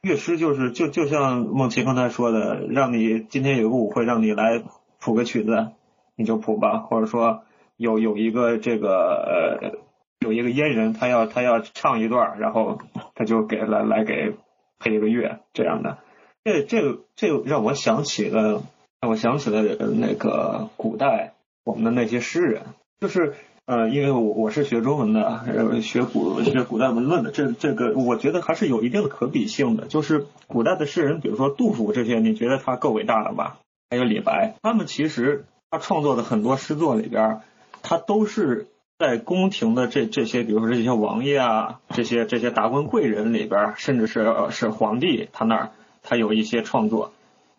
[0.00, 4.62] 乐师就是就就像梦琪刚才说的，让你今天有个舞会，让你来
[5.00, 5.72] 谱个曲子，
[6.16, 7.42] 你就谱吧，或者说
[7.76, 9.78] 有有一个这个呃
[10.20, 12.78] 有一个阉人，他要他要唱一段，然后
[13.14, 14.34] 他就给来来给。
[14.82, 15.98] 配一个乐这样的，
[16.42, 18.62] 这这个这个让我想起了，
[18.98, 19.62] 让我想起了
[19.94, 22.62] 那个古代我们的那些诗人，
[22.98, 23.34] 就是
[23.70, 29.86] 呃，因为我我是学中文的，学古学古代文论的，这这个我觉得还是有一定的可比性的。
[29.86, 33.58] 就是古代的诗人，比如说杜甫这些，你觉得他够伟大了吧？
[33.88, 37.42] 还有李白，他们其实他创作的很多诗作里边，
[37.82, 38.66] 他都是。
[38.98, 45.70] 在宫廷的这这些，比如说这些王爷啊，这些这些达官贵人里边，甚至是是皇帝，他那儿
[46.02, 47.10] 他有一些创作，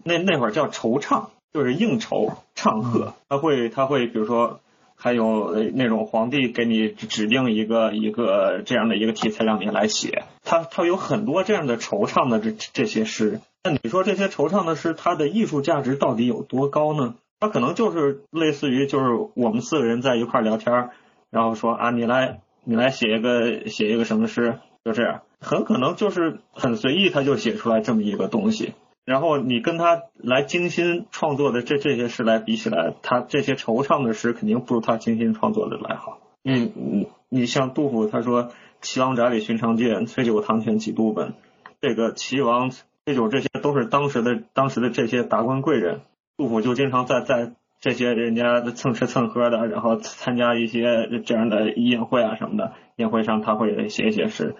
[0.03, 4.59] 那那会儿叫酬唱，就是应酬唱和，他会他会比如说
[5.03, 17.15] 还有那种皇帝给你指定一个一个这样的一个题材让你来写，他他有很多这样的惆怅的这这些诗，那你说这些惆怅的诗，它的艺术价值到底有多高呢？
[17.39, 20.89] 它可能就是类似于就是我们四个人在一块聊天。
[21.31, 28.73] 然后说啊，你来，你来写一个写一个什么诗，就这样，很可能就是很随意，他就写出来这么一个东西。
[29.11, 36.19] 然后你跟他来精心创作的这这些诗来比起来，他这些惆怅的诗肯定不如他精心创作的来好。
[36.43, 41.33] 嗯嗯，你像杜甫，他说“岐王宅里寻常见，崔九堂前几度闻”，
[41.81, 46.01] 这个岐王、崔九这些都是当时的当时的这些达官贵人，
[46.37, 47.51] 杜甫就经常在在。
[47.83, 54.55] 这些人家蹭吃蹭喝的，然后参加一些这样的宴会啊什么的，宴会上他会写一些诗。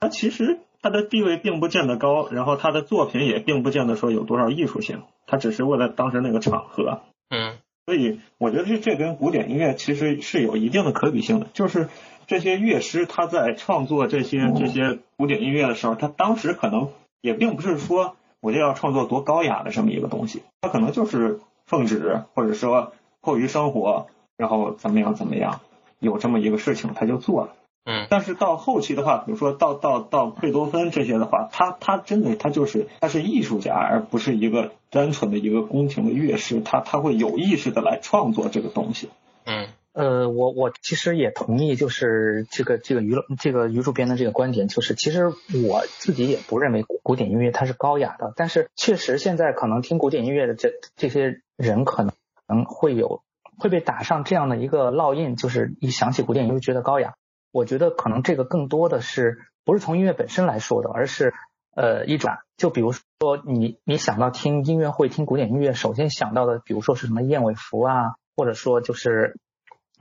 [0.00, 7.00] 他其实他的地位并不见得高，然后他的作品也并不见得说有多少艺术性，他只是为了当时那个场合。
[7.30, 7.54] 嗯，
[7.86, 11.88] 所以我觉得这这跟古典音乐其实是有一定的可比性的，就是
[12.26, 16.90] 这些乐师他在创作这些这些古典音乐的时候，他当时可能
[17.22, 21.40] 也并不是说我就要创作多高雅的这么一个东西，他可能就是。
[21.66, 22.92] 奉旨，或者说
[23.22, 25.62] 迫于生活，然后怎么样怎么样，
[25.98, 27.54] 有这么一个事情他就做了。
[27.84, 39.10] 嗯，但是到后期的话，比如说到到到贝多芬这些的话，他他真的他就是他是艺术家，而不是一个单纯的一个宫廷的乐师，他他会有意识的来创作这个东西。
[39.46, 45.26] 嗯，呃，我我其实也同意，就是这个这个娱乐这个于主编的这个观点，就是其实
[45.68, 51.40] 我自己也不认为古典音乐它是高雅的，但是确实现在可能听古典音乐的这这些。
[51.56, 52.12] 人可能
[52.48, 53.22] 能会有
[53.60, 57.14] 会被打上这样的一个烙印，就是一想起古典音乐觉得高雅。
[57.54, 61.32] 我觉得可能这个更多的是不是从音乐本身来说的，而是
[61.76, 69.38] 呃一种，就比如说你你想到听音乐会听古典音乐，首先想到的，比如说是什么燕尾服啊，或者说就是。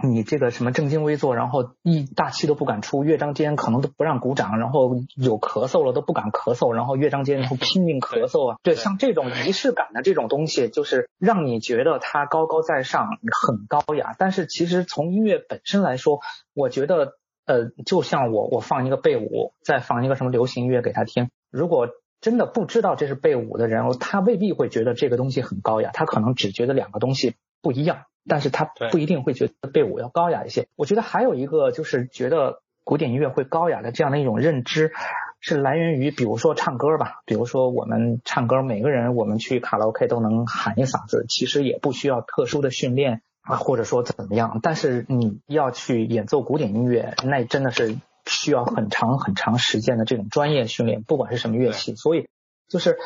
[0.04, 13.08] 你这个什么正襟危坐，然后一大气都不敢出，乐章间可能都不让鼓掌，然后有咳嗽了都不敢咳嗽，然后乐章间 然后拼命咳嗽啊，对，像这种仪式感的这种东西，就是让你觉得它高高在上，
[13.46, 14.16] 很高雅。
[14.18, 16.22] 但是其实从音乐本身来说，
[16.56, 17.14] 我觉得
[17.46, 21.90] 呃，就像我我放一个贝舞，再放一个什么流行音乐给他听，如果
[22.22, 28.06] 真的不知道这是贝舞的人，他未必会觉得这个东西很高雅，他可能只觉得两个东西不一样。
[28.26, 30.70] 但是他不一定会觉得贝舞要高雅一些。
[30.78, 34.94] 我觉得还有一个就是觉得古典音乐会高雅的这样的一种认知，
[35.42, 44.60] 是来源于比如说唱歌吧，比如说我们唱歌，每个人我们去卡拉 OK 都能喊一嗓子，其实也不需要特殊的训练啊，或者说怎么样。
[44.64, 51.96] 但是你要去演奏古典音乐，那真的是需要很长很长时间的这种专业训练，不管是什么乐器。
[51.96, 52.28] 所以
[52.68, 52.98] 就是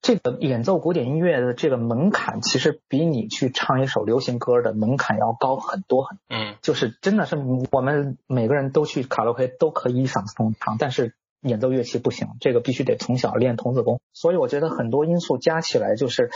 [0.00, 6.18] 这个演奏古典音乐的这个门槛，其实比你去唱一首流行歌的门槛要高很多很。
[6.28, 7.36] 嗯，就是真的是
[7.70, 14.00] 我们每个人都去卡拉 OK 都可以一嗓子通唱，但是演奏乐器不行，这个必须得从小练童子功。
[14.12, 16.30] 所以我觉得很多因素加起来，就是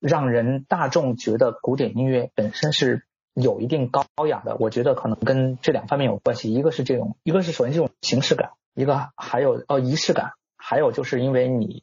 [0.00, 4.56] 让人大众觉得古典音乐本身是有一定高雅的。
[4.58, 11.82] 我觉得可能跟这两方面有关系，一个是这种，一个是首先这种形式感，一个还有呃仪式感，还有就是因为你。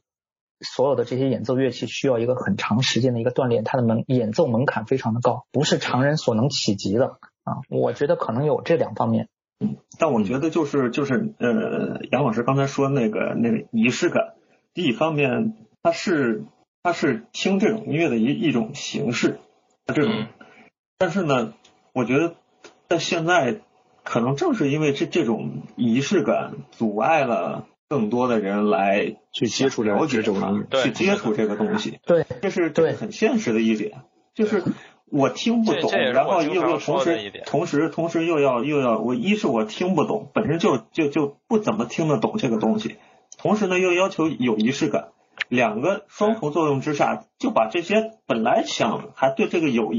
[0.64, 7.66] 所有的这些演奏乐器需要一个很长时间的一个锻炼，它的门演奏门槛非常的高，不是常人所能企及的啊。
[7.68, 9.28] 我觉得可能有这两方面。
[9.60, 14.36] 嗯，但我觉得就是就是呃，杨老师刚才说那个那个仪式感，
[14.76, 16.44] 第一方面它是
[16.84, 19.39] 它是听这种音乐的一一种形式，
[19.88, 20.26] 这种，
[20.98, 21.54] 但是呢，
[21.94, 22.36] 我觉得
[22.89, 23.62] 在现在
[24.04, 27.67] 可能正是因为这这种仪式感阻碍了。
[27.91, 34.63] 更多的人来去接触了解这种，去接触这个东西， 对，这是这是很现实的一点，就是
[35.10, 42.96] 我听不懂，然后又又同时同时同时又要又要我一是我听不懂，本身就就就不怎么听得懂这个东西，
[43.38, 45.10] 同时呢又要求有仪式感，
[45.50, 49.92] 两个双重作用之下，就把这些本来想还对这个有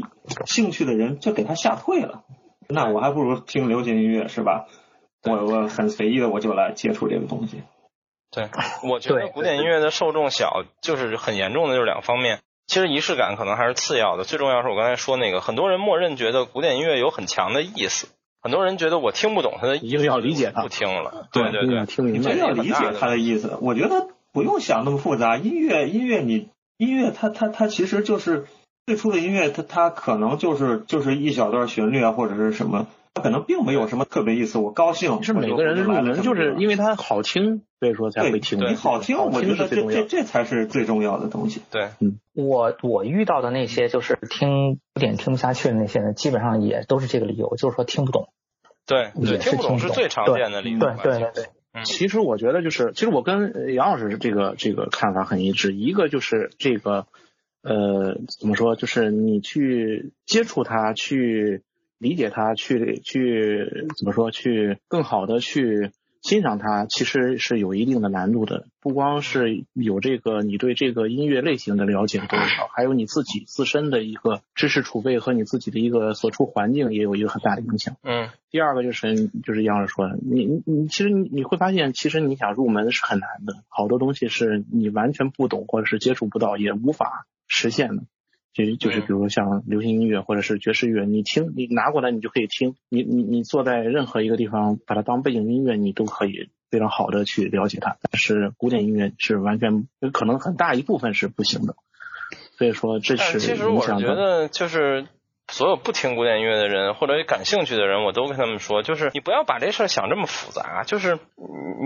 [0.47, 2.25] 兴趣的人就给他吓退了，
[2.69, 4.67] 那我还不如听流行音乐是吧？
[5.25, 7.63] 我我很随意的我就来接触这个东西。
[8.31, 8.49] 对，
[8.83, 12.41] 我觉得古典音乐的受众小，就是很严重的，就是两方面。
[12.67, 18.09] 其实仪式感可能还是次要的，最重要是我刚才说那个，很多人默认觉得古典音乐有很强的意思，
[18.41, 21.29] 很多人觉得我听不懂它的，一定要理解它，不听了。
[21.31, 23.59] 对对对，听明白，要理解它的意思。
[23.61, 28.47] 我觉得不用想那么复杂，音乐音乐你音乐它它它其实就是
[28.87, 32.87] 最初的音乐，它它可能就是就是一小段旋律啊或者是什么。
[33.15, 35.23] 它可能并没有什么特别意思，我高兴。
[35.23, 38.59] 是每个人入门就是因为它好听，所以说才会听。
[38.59, 41.61] 你好听，我觉得这这这才是最重要的东西。
[41.71, 48.31] 对，嗯，我我遇到的那些就是听古典听不下去的那些人，基本上也都是这个理由，就是说听不懂。
[48.87, 50.79] 对，对，听不懂是最常见的理由。
[50.79, 51.45] 对对对对。
[51.85, 55.73] 其实我觉得就是，其实我跟杨老师这个这个看法很一致。
[55.73, 57.07] 一个就是这个
[57.63, 58.77] 呃，怎么说？
[58.77, 61.63] 就是你去接触它，去。
[61.99, 64.33] 理解它，去去怎么说？
[64.33, 68.67] 去更好的去欣赏它，其实是有一定的难度的。
[68.81, 77.97] 不光是有这个你对这个音乐类型的了解多少，还有你自己自身的一个知识储备和你自己的一个所处环境也有一个很大的影响。
[78.03, 78.29] 嗯。
[78.51, 88.05] 第二个就是就是杨老师说的，你你你其实你你会发现，其实你想入门是很难的，好多东西是你完全不懂或者是接触不到，也无法实现的。
[88.55, 97.97] 就就是比如说像流行音乐或者是爵士乐，你听你拿过来你就可以听，你你你坐在任何一个地方把它当背景音乐，你都可以非常好的去了解它。
[98.11, 101.75] 但是古典音乐是完全可能很大一部分是不行的，
[102.59, 105.07] 所以说这是其实我觉得就是
[105.49, 111.19] 所有不听古典音乐的人或者感兴趣的人，我都跟他们说，就是你不要把这事儿想这么复杂，就是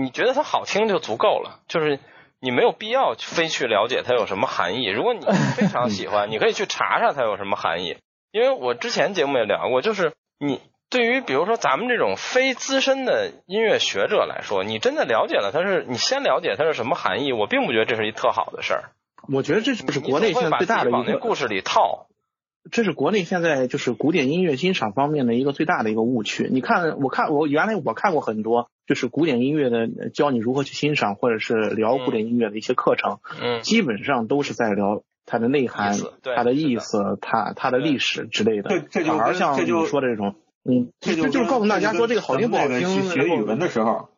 [0.03, 1.99] 你觉得它好听就足够了，就是。
[2.39, 4.85] 你没有必要非去了解它有什么含义。
[4.87, 7.97] 如果你非常喜欢， 你可以去查查它有什么含义。
[8.31, 18.83] 因为我之前节目也聊过，就是你对于比如说咱们这种非资深的音乐学者来说，你真的了解了它是，你先了解它是什么含义，我并不觉得这是一特好的事儿。
[19.31, 22.06] 我觉得这就是国内现在最大的一个故事里套。
[22.71, 26.47] 这是国内现在就是古典音乐欣赏方面的一个最大的一个误区。
[26.51, 38.69] 你看，我看我原来我看过很多，就是古典音乐的教你如何去欣赏，或者是聊古典音乐的一些课程，嗯，基本上都是在聊它的内涵、它的意思、它它的历史之类的。
[38.69, 43.03] 对，反而像你说的这种，嗯，这就就告诉大家说这个好听不好听。
[43.09, 44.09] 学语文的时候，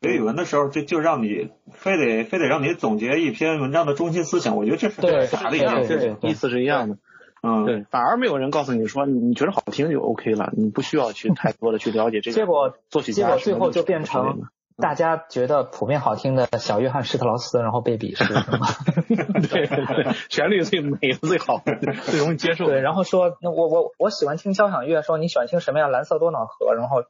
[0.00, 5.82] 学语文的时候就就让你非得非得让你总结一篇文章的中心思想，我觉得这是傻的一样，
[6.22, 6.98] 意思是一样的。
[7.42, 12.34] 嗯，对，反而没有人告诉你说，你觉得好听就 OK 了，你不需要去 太多的去了解这个。
[12.34, 14.42] 结果作曲家，结果最后就变成
[14.76, 18.68] 大家觉得普遍好听的小约翰施特劳斯，然后被鄙视，是吗？
[19.50, 21.62] 对对对，旋律最美最好，
[22.04, 22.66] 最容易接受。
[22.66, 25.88] 对，然后说，那我我我喜欢听交响乐，说你喜欢听什么呀？
[25.88, 27.02] 蓝色多瑙河，然后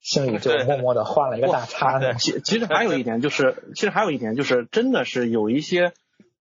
[0.00, 2.00] 心里就默默的换了一个大叉。
[2.14, 5.92] 其其实还有一点就是，其实还有一点就是，真的是有一些。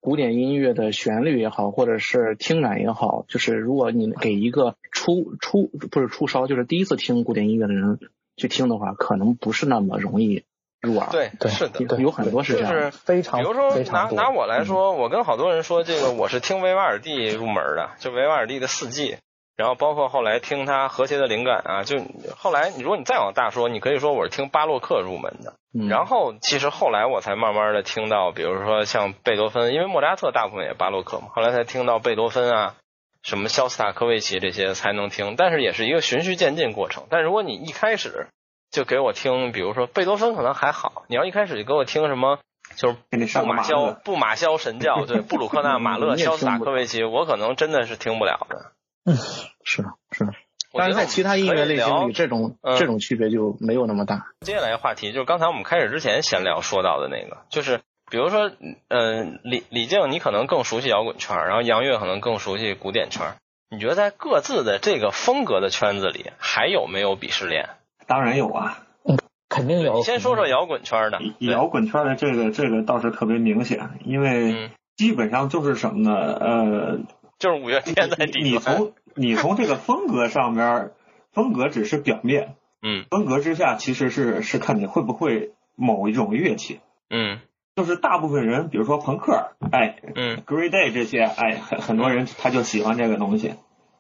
[0.02, 8.00] 古典音乐的旋律也好，或者是听感也好，就是如果你给一个初初不是初烧，就是第一次听古典音乐的人
[8.38, 10.46] 去听的话，可能不是那么容易
[10.82, 11.10] 入耳。
[11.12, 12.72] 对，是的，有很多是这样。
[12.72, 19.18] 就是非常，比如说拿拿我来说，我跟好多人说，这个我是听维瓦尔第入门的，就维瓦尔第的四季。
[19.60, 21.98] 然后包括后来听他和谐的灵感啊，就
[22.38, 25.56] 后来如果你再往大说，你可以说我是听巴洛克入门的。
[25.90, 32.76] 然后其实后来我才慢慢的听到，比如说像贝多芬，因为莫扎特大部分也巴洛克嘛，后来才听到贝多芬啊，
[33.22, 37.04] 什么肖斯塔科维奇这些才能听，但是也是一个循序渐进过程。
[37.10, 38.28] 但如果你一开始
[38.72, 42.40] 就给我听，比如说贝多芬可能还好，你要一开始就给我听什么，
[42.78, 42.96] 就是
[43.42, 48.72] 布马肖布马肖神教，对布鲁克纳 马勒肖斯塔科维奇，我可能真的是听不了的。
[49.10, 49.16] 嗯，
[49.64, 50.30] 是是，
[50.72, 54.28] 但是在其他音乐类型里，这种这种区别就没有那么大。
[54.42, 57.82] 接下来话题就是刚才我们开始之前闲聊说到的那个，就是
[58.12, 58.52] 比如说，
[58.88, 63.34] 嗯，李李静，你可能更熟悉摇滚圈，然后杨越可能更熟悉古典圈。
[63.72, 67.70] 你觉得在各自的这个风格的圈子里，还有没有鄙视链？
[68.06, 69.18] 当然有啊，嗯，
[69.50, 69.96] 肯定有。
[69.96, 71.20] 你先说说摇滚圈的。
[71.40, 76.16] 摇滚圈的这个这个倒是特别明显，因为基本上就是什么呢？
[76.16, 77.00] 呃。
[77.40, 80.92] 就是五月天在底你从你从这个风格上面，
[81.32, 87.40] 风格只是表面，嗯，风格之下其实是是看你会不会某一种乐器，嗯，
[87.78, 93.54] 就是大部分人，比如说朋克，哎，嗯，Green Day 这些，哎，很很多人他就喜欢这个东西，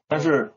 [0.09, 0.51] 但是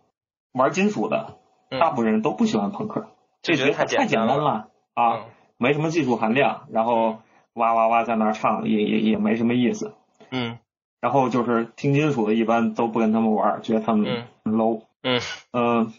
[0.53, 1.39] 玩金属的，
[1.71, 3.07] 大部分人都不喜欢朋克，
[3.43, 5.27] 这觉得太简单了啊，
[5.57, 7.19] 没什么技术含量，然后
[7.55, 9.95] 哇哇哇在那唱也也也没什么意思，
[10.33, 10.59] 嗯。
[11.03, 14.83] 然后就是听金属的，一般都不跟他们玩，觉得他们 low。
[15.03, 15.21] 嗯
[15.53, 15.93] 嗯，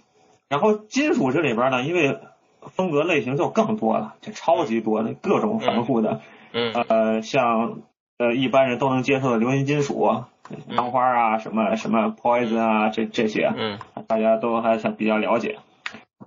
[0.47, 2.20] 然后金属这里边呢，因为
[2.62, 6.22] 风格类型就更多了，就超级多的各种繁复的。
[6.54, 7.82] 嗯呃，像
[8.18, 10.24] 呃一般人都能接受的流行金属，
[10.70, 15.60] 兰花啊，什么什么 Poison 啊，这这些，嗯，大家都还算比较了解。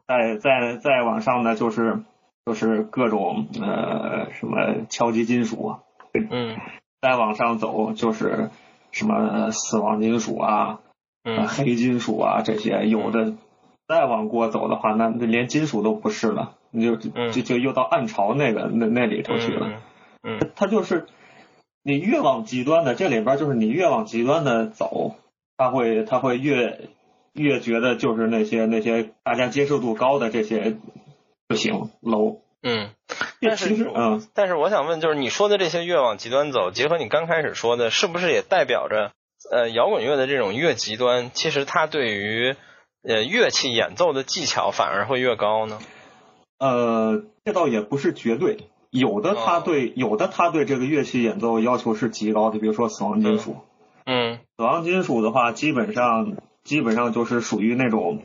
[0.07, 2.03] 再再再往上呢，就是
[2.45, 5.77] 就是各种呃什么敲击金属。
[6.13, 6.59] 嗯。
[7.01, 8.51] 再往上走就是。
[8.97, 10.81] 什么死亡金属啊，
[11.49, 13.35] 黑金属啊，这些有的
[13.87, 19.83] 再往过走的话，那连金属都不是了，你就就就又到暗潮那个那那里头去了。
[20.23, 21.05] 嗯，它就是
[21.83, 25.17] 你越往极端的，这里边就是你越往极端的走，
[25.59, 26.89] 他会他会越
[27.35, 30.79] 越觉得就是那些那些大家接受度高的这些
[31.47, 32.39] 不行 low。
[32.69, 32.91] 嗯，
[33.41, 39.13] 但是嗯，但是我想问，就是你说的这些越往极端走，结合你刚开始说的，是不是也代表着
[39.53, 42.57] 呃摇滚乐的这种越极端，其实它对于
[43.05, 45.79] 呃乐器演奏的技巧反而会越高呢？
[46.59, 53.59] 呃，这倒也不是绝对，有的他对有的他对这个乐器演奏要求是极高的，比如说死亡金属。
[54.07, 58.23] 嗯，死亡金属的话，基本上基本上就是属于那种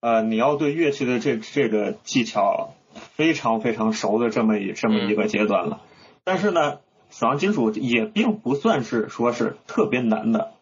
[0.00, 2.74] 呃你要对乐器的这这个技巧。
[2.94, 5.80] 非常非常熟的这么一这么一个阶段了，
[6.24, 6.80] 但是呢，
[7.10, 10.52] 死亡金属也并不算是说是特别难的，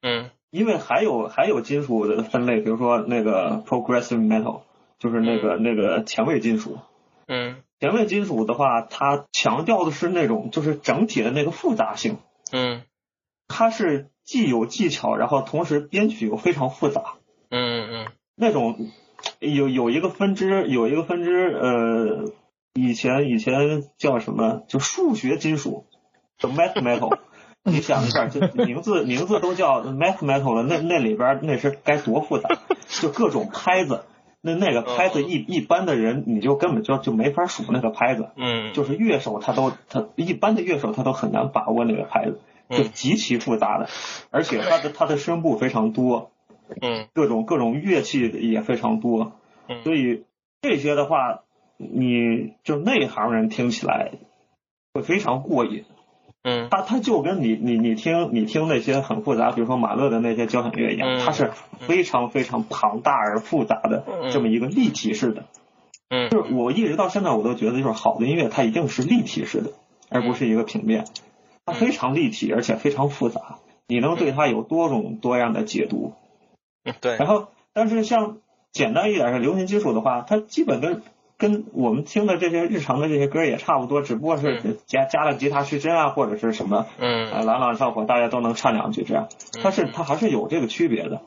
[0.00, 4.62] 嗯，因为还有还有金属的分类，比如说那个 progressive metal，
[4.98, 6.78] 就是那个那个前卫金属，
[7.26, 12.18] 嗯，前卫金属的话，它强调的是那种就是整体的那个复杂性，
[12.52, 12.82] 嗯，
[13.48, 17.14] 它是既有技巧，然后同时编曲又非常复杂，
[17.50, 18.90] 嗯嗯，那种。
[19.38, 22.32] 有有一个分支，有一个分支，呃，
[22.74, 24.62] 以前以前叫什么？
[24.68, 25.86] 就数学金属，
[26.38, 27.18] 叫 math metal。
[27.64, 32.48] 你想一下，就名字名字都叫 math metal 了，那那里边那是该多复杂？
[32.88, 34.04] 就各种拍子，
[34.40, 38.30] 那那个拍子一一般的人你就根本就就没法数那个拍子。
[38.36, 38.72] 嗯。
[38.72, 43.88] 就是乐手他都他一般的乐手他都很难把握那个拍子，就极其复杂的，
[44.30, 46.32] 而且他的他的声部非常多。
[46.80, 49.32] 嗯，各种各种乐器也非常多，
[49.68, 50.24] 嗯，所以
[50.60, 51.40] 这些的话，
[51.76, 54.12] 你就内行人听起来
[54.94, 55.84] 会非常过瘾，
[56.44, 61.50] 嗯，他他就跟你你你听你听那些很复杂，比如说马勒的那些交响乐一样，它是
[61.80, 65.44] 非常非常庞大而复杂的这么一个立体式的，
[66.08, 69.72] 嗯，就是我一直到现在我都觉得，就是好的音乐它一定是立体式的，
[70.08, 71.06] 而不是一个平面，
[71.66, 73.58] 它非常立体而且非常复杂，
[73.88, 76.14] 你能对它有多种多样的解读。
[77.00, 78.38] 对，然后，但是像
[78.72, 81.02] 简单一点的流行金属的话，它基本跟
[81.38, 89.28] 跟我们听的这些日常的这些歌也差不多，只不过是加加了吉他失真啊，或者是什么，嗯，朗朗上口，大家都能唱两句这样。
[89.62, 91.22] 但是它还是有这个区别的。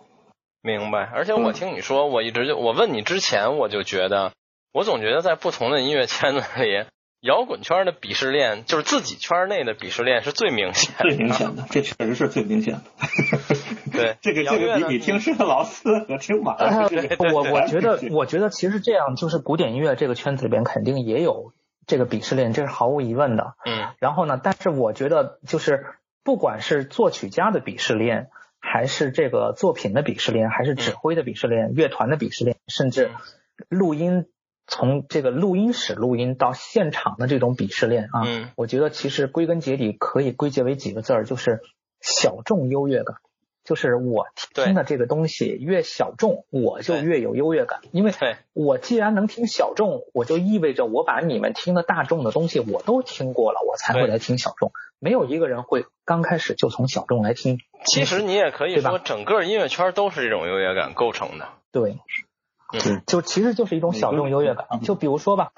[0.61, 1.09] 明白。
[1.13, 4.33] 而且我听你说，我一直就我问你之前，我就觉得，
[4.73, 6.85] 我总觉得在不同的音乐圈子里。
[7.21, 12.81] 摇滚圈的鄙视链，就是自己圈内的鄙视链是最明显、最明显的，这确实是最明显的。
[13.95, 16.89] 对，这个这个比比听施特劳斯和听马勒，
[17.33, 21.53] 我我觉得我觉得其实这样，就是古典音乐这个圈子里边肯定也有
[21.87, 23.55] 这个鄙视链，这是毫无疑问的。
[23.65, 23.87] 嗯。
[23.99, 25.85] 然后呢，但是我觉得就是
[26.23, 28.29] 不管是作曲家的鄙视链。
[28.67, 33.11] 还是这个作品的鄙视链，还是指挥的鄙视链，乐团的鄙视链，甚至
[33.69, 34.25] 录音
[34.65, 38.25] 从这个录音室录音到现场的这种鄙视链啊，
[38.55, 41.61] 我觉得其实归根结底可以归结为几个字儿，就是
[42.01, 43.17] 小众优越感。
[43.65, 48.13] 就是我听的这个东西越小众，我就越有优越感，因为
[48.53, 54.71] 我既然能听小众，我就意味着我把你们听的大众的东西我都听过了，我才会来听小众。
[54.99, 57.59] 没有一个人会刚开始就从小众来听。
[57.85, 61.49] 其实你也可以说，整个音乐圈都是这种优越感构成的。
[61.71, 61.97] 对。
[63.05, 65.51] 就其实就是一种小众优越感，就比如说吧，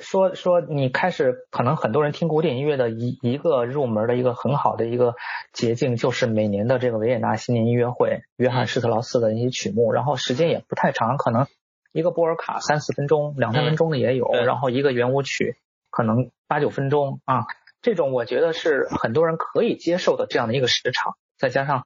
[0.00, 5.14] 说说你开始可能很多人听古典音乐的一一个入门的一个很好的一个
[5.52, 11.46] 捷径，就是每年的这个维也纳新年音乐会，约翰施特劳斯的一些曲目，然后时间也不太长，可能
[11.92, 15.56] 一个波尔卡三四分钟，两三分钟的也有，然后一个圆舞曲
[15.90, 17.44] 可能八九分钟啊，
[17.82, 21.84] 这种我觉得是很多人可以接受的这样的一个时长，再加上。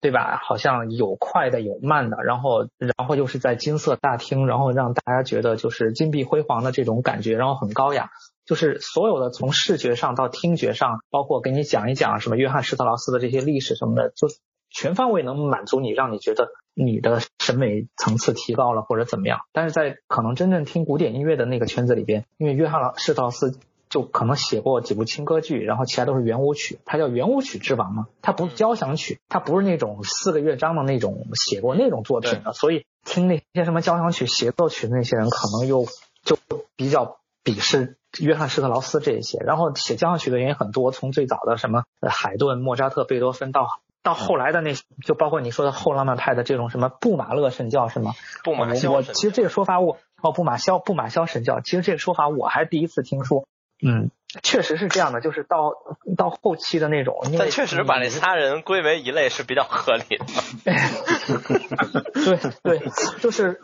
[0.00, 0.38] 对吧？
[0.42, 8.10] 好像有快的，有慢的，然后，然后又是在金色大厅，然后让大家觉得就是金碧辉煌的这种感觉，然后很高雅。
[8.44, 14.28] 就是所有的从视觉上到听觉上，包括给你讲一讲什么约翰施特劳斯的这些历史什么的，就
[14.70, 19.40] 全方位能满足你，让你觉得你的审美层次提高了或者怎么样。
[19.52, 23.58] 但是在可能真正听古典音乐的那个圈子里边，因为约翰施特劳斯。
[23.88, 35.86] 就可能写过几部轻歌剧，然后其他都是圆舞曲，他叫圆舞曲之王嘛，他不是交响曲，他不是那种四个乐章的那种写过那种作品的，所以听那些什么交响曲协奏曲的那些人，可能又
[36.24, 36.36] 就
[36.74, 39.38] 比较鄙视约翰施特劳斯这一些。
[39.38, 43.68] 然后写交响曲的人也很多，从最早的什么海顿、莫扎特、贝多芬到
[44.02, 44.74] 到后来的那，
[45.04, 48.14] 就包括你说的后浪漫派的这种什么布马勒神教是吗？
[48.42, 53.46] 布马肖，我其实这个说法我哦布马肖布马肖神教，其实这个说法我还第一次听说。
[53.82, 54.10] 嗯，
[54.42, 55.72] 确实是这样的，就是到
[56.16, 60.24] 到后期的那种，但确实把那仨人归为一类是比较合理的。
[62.14, 63.60] 对对，就是，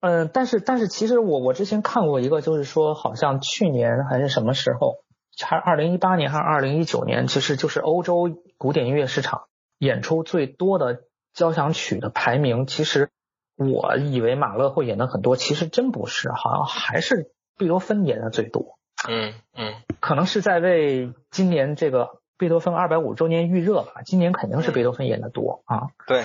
[0.00, 4.98] 嗯，但是但是其实我我之前看过一个，就是说好像去年还是什么时候，
[5.42, 8.28] 还是二零一八年还是二零一九年，其实就是欧洲
[8.58, 9.44] 古典音乐市场
[9.78, 11.00] 演出最多的
[11.32, 13.10] 交响曲的排名，其实
[13.56, 18.78] 我以为马勒会演的很多，其实真不是，好像还是贝多芬演的最多。
[19.08, 24.02] 嗯嗯，可能是在为今年这个贝多芬二百五周年预热吧。
[24.04, 25.88] 今年肯定是贝多芬演的多啊。
[26.06, 26.24] 对，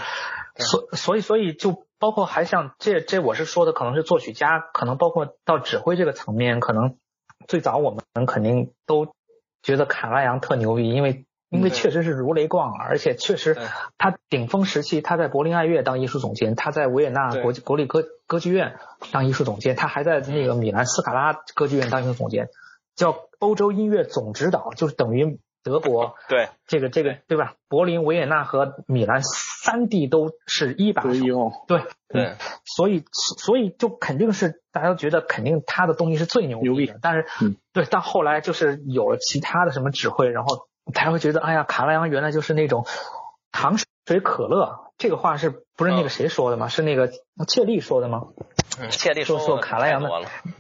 [0.55, 6.97] 所所以所以就包括还像这这我是说的，可能是作曲家，可能包括到指挥这个层面，可能
[7.47, 9.13] 最早我们肯定都
[9.61, 13.57] 觉得卡拉扬特牛逼，因为因为确实是如雷贯耳，而且确实
[13.97, 18.77] 他顶峰时期他在柏林爱乐当艺术总监，他在维也纳国国立歌歌剧院
[19.11, 22.47] 当艺术总监，他还在那个米兰斯卡拉歌剧院当艺术总监。
[22.95, 27.53] 叫欧洲音乐总指导，就是等于德国对这个这个对吧？
[27.67, 32.35] 柏林、维也纳和米兰三地都是一把手，对对，
[32.65, 36.97] 所以所以就肯定是大家都觉得肯定他的东西是最牛逼的。
[37.01, 37.25] 但是
[37.73, 42.85] 对，但后来就是有了其他的什么指挥，然后才会觉得，哎呀，卡拉扬原来就是那种
[43.51, 44.91] 糖水可乐。
[44.97, 46.67] 这个话是不是那个谁说的吗？
[46.67, 47.11] 是那个
[47.47, 48.27] 切利说的吗？
[48.89, 50.09] 切利说 说卡拉扬的，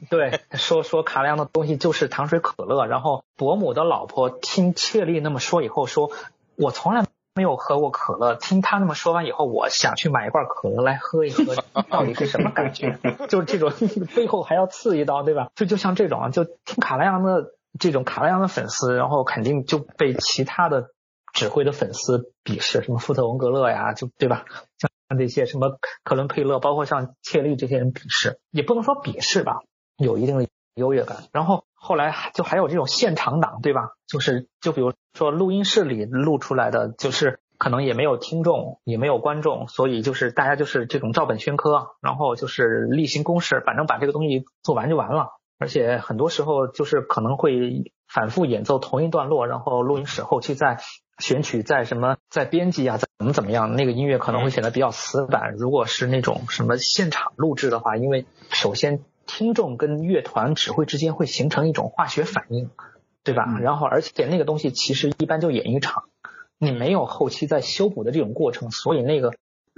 [0.09, 2.85] 对，说说卡拉扬的东西就是糖水可乐。
[2.85, 6.11] 然后伯母的老婆听切利那么说以后，说
[6.55, 8.35] 我从来没有喝过可乐。
[8.35, 11.55] 听他那么说完以后，我想去买一罐可乐来喝一喝，
[11.89, 12.99] 到底是什么感觉？
[13.29, 13.71] 就是这种
[14.15, 15.49] 背后还要刺一刀，对吧？
[15.55, 20.89] 就就像这种，就听卡拉扬的这种卡拉扬的粉丝，然后肯定就被其他的。
[21.33, 24.43] 指挥的粉丝鄙视什么富特文格勒呀，就对吧？
[24.77, 29.59] 像像这些什么克伦佩勒，包括像切利这些人鄙视，也不能说鄙视吧，
[29.97, 31.25] 有一定的优越感。
[31.33, 33.89] 然后后来就还有这种现场党，对吧？
[34.07, 45.27] 就是就比如说录音室里录出来的，就是可能也没有听众，也没有观众，所以就是大家就是这种照本宣科，然后就是例行公事，反正把这个东西做完就完了。
[45.59, 50.77] 而且很多时候就是可能会反复演奏同一段落，然后录音室后期再。
[51.21, 53.75] 选曲在什么在编辑啊，怎么怎么样？
[53.75, 55.53] 那个音乐可能会显得比较死板。
[55.53, 62.69] 如果是那种什么现场录制的话，因为首先听众跟乐团指挥之间会形成一种化学反应，
[63.23, 63.45] 对吧？
[63.61, 66.03] 然后而且那个东西其实一般就演一场，
[66.57, 69.33] 你没有后期在修补的这种过程，所以那个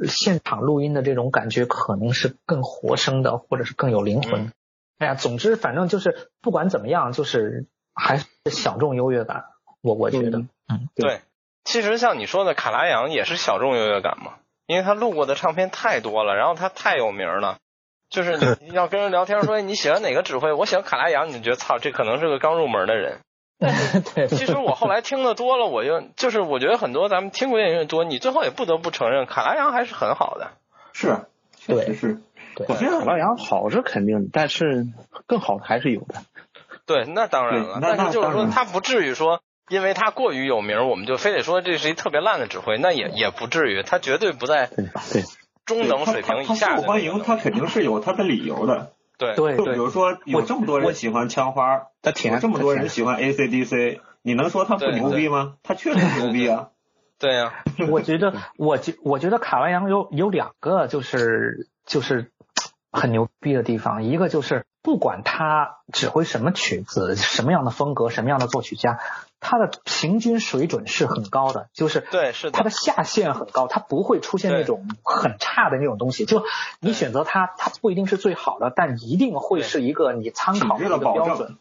[0.08, 4.52] 现场录音的这种感觉可能是更活生的，或者是更有灵魂。
[4.98, 9.46] 哎呀，总之反正就是不管怎么样，就是还是小众优越感。
[9.82, 11.22] 我我觉得，嗯，对。
[11.64, 14.34] 其实像你说的，卡拉扬也是小众优越感嘛，
[14.68, 17.58] 因为他录过的唱片太多了，然后他太有名了。
[18.10, 23.20] 就是你 要跟人聊天说你喜欢哪个指挥，我喜欢卡拉扬，你就觉得操，这可能是个刚入门的人。
[23.60, 30.52] 但是 其实我后来听的多了，我就就是我觉得很多咱们听古典音乐多，你最后也不得不承认卡拉扬还是很好的。
[30.92, 32.22] 是，确实是。
[32.56, 34.86] 对，我觉得卡拉扬好是肯定的，但是
[35.26, 36.22] 更好的还是有的。
[36.86, 37.80] 对，那当然了。
[37.82, 43.84] 但是就是说，他不至于说，因为他过于有名，我们就非得说这是一特别烂的指挥，那也也不至于。
[43.84, 45.24] 他绝对不在对
[45.66, 46.70] 中等水平以下。
[46.72, 48.92] 他受欢迎，他肯定是有他的理由的。
[49.18, 55.56] 对对，就比如说有这么多人喜欢枪花，他甜，这么多人喜欢 AC/DC，你能说他不牛逼吗？
[55.64, 56.70] 他确实牛逼啊。
[57.20, 62.32] 对呀，我觉得 我觉我觉得卡拉扬有有两个就是就是
[62.92, 69.00] 很牛逼的地方，一个就是不管他指挥什么曲子，什么样的风格，什么样的作曲家。
[69.44, 76.26] 它的平均水准是很高的，就是对，是它的下限很高，它不会出现那种很差的那种东西。
[76.26, 76.44] 就
[76.80, 81.58] 你选择它，它不一定是最好的，但一定会是一个你参考的一个标准。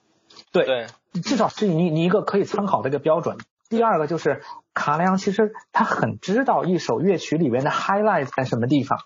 [0.53, 0.87] 对，
[1.23, 3.37] 至少是你你一个可以参考的一个标准。
[3.69, 9.01] 第二个就是卡莱扬，其实他很知道一首乐曲里面的 highlight 在什么地方，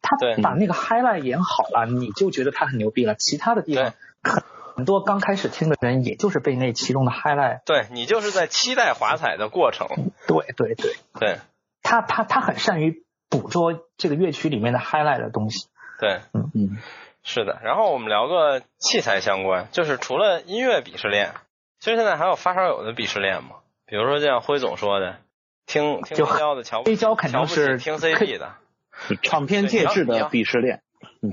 [0.00, 3.14] 他把那个 highlight 演好了，你就觉得他很牛逼了。
[3.14, 4.42] 其他的地方很。
[4.76, 7.60] 很多刚开始听的人，也就是被那其中的 highlight。
[7.64, 9.88] 对你就是在期待华彩的过程。
[10.26, 11.38] 对对对对，
[11.82, 15.68] 他他他很善于捕捉这个乐曲里面的 highlight 的东西。
[15.98, 16.78] 对，嗯嗯，
[17.22, 17.60] 是的。
[17.62, 21.34] 然后我们聊个器材相关，就是除了音乐鄙视链，
[21.78, 23.56] 其实现在还有发烧友的鄙视链嘛。
[23.86, 25.18] 比如说像辉总说的，
[25.66, 28.54] 听听黑胶的瞧不黑胶肯定是听 CD 的，
[29.22, 30.82] 唱片介质的鄙视链。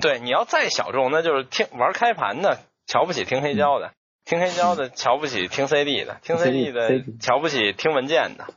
[0.02, 2.60] 对，你要再小众，那就是听玩开盘的。
[2.90, 3.94] 瞧不起听黑胶的，
[4.26, 8.48] 听黑胶的 瞧不起听 CD 的，听 CD 的瞧不起听文件的，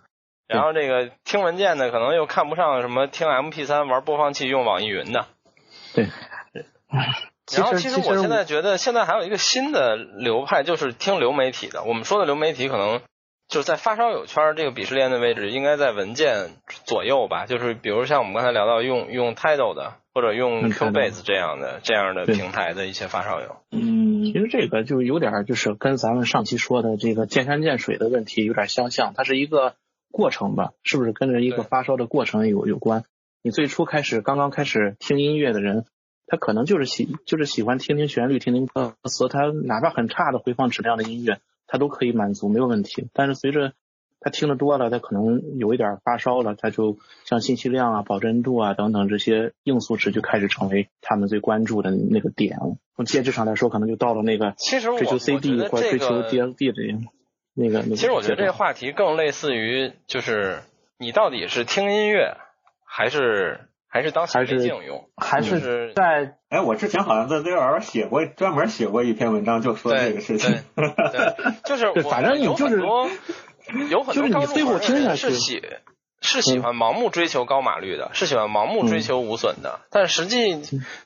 [0.49, 5.27] 然后这个听文件的可能又看不上什么听 MP3 玩播放器用网易云的。
[5.95, 6.09] 对。
[7.55, 11.83] 然后其实我现在觉得现在还有一个新的流派，就是听流媒体的。
[11.83, 13.03] 我们说的流媒体可能
[13.49, 17.45] 就是在发烧友圈这个鄙视链的位置，应该在文件左右吧。
[17.45, 19.95] 就是比如像我们刚才聊到用用 Tidal 的。
[20.15, 29.75] 或者用 Cubase 这样的这样的平台的一些发烧友，嗯，其实这个就有点就是跟咱们上期说的这个见山见水的问题有点相像，它是一个
[30.11, 33.05] 过程吧，是不是跟着一个发烧的过程有有关？
[33.43, 35.87] 你最初开始刚刚开始听音乐的人，
[36.27, 43.09] 他可能就是喜就是喜欢听听旋律，听听歌词，他哪怕很差的回放质量的音乐，他都可以满足，没有问题。
[43.15, 43.73] 但是随着
[44.25, 52.77] 他听得多了，他可能有一点发烧了，他就像信息量啊、保真度啊等等这些硬素质就开始成为他们最关注的那个点了。
[52.95, 57.09] 从介质上来说，可能就到了那个其实追求 CD 或追求 DSD 的
[57.55, 57.97] 那个那个。
[57.97, 60.61] 其实我觉得这个话题更类似于，就是
[61.01, 62.37] 你到底是听音乐，
[62.87, 66.37] 还是还是当显微镜用，还是在？
[66.49, 70.55] 哎，我之前好像在 ZL 写过专门写过一篇文章，就说这个事情。
[70.77, 72.81] 对，就是反正你就是。
[73.91, 75.63] 有很多高中人是喜
[76.25, 80.55] 是喜欢盲目追求高码率的，是喜欢盲目追求无损的，但实际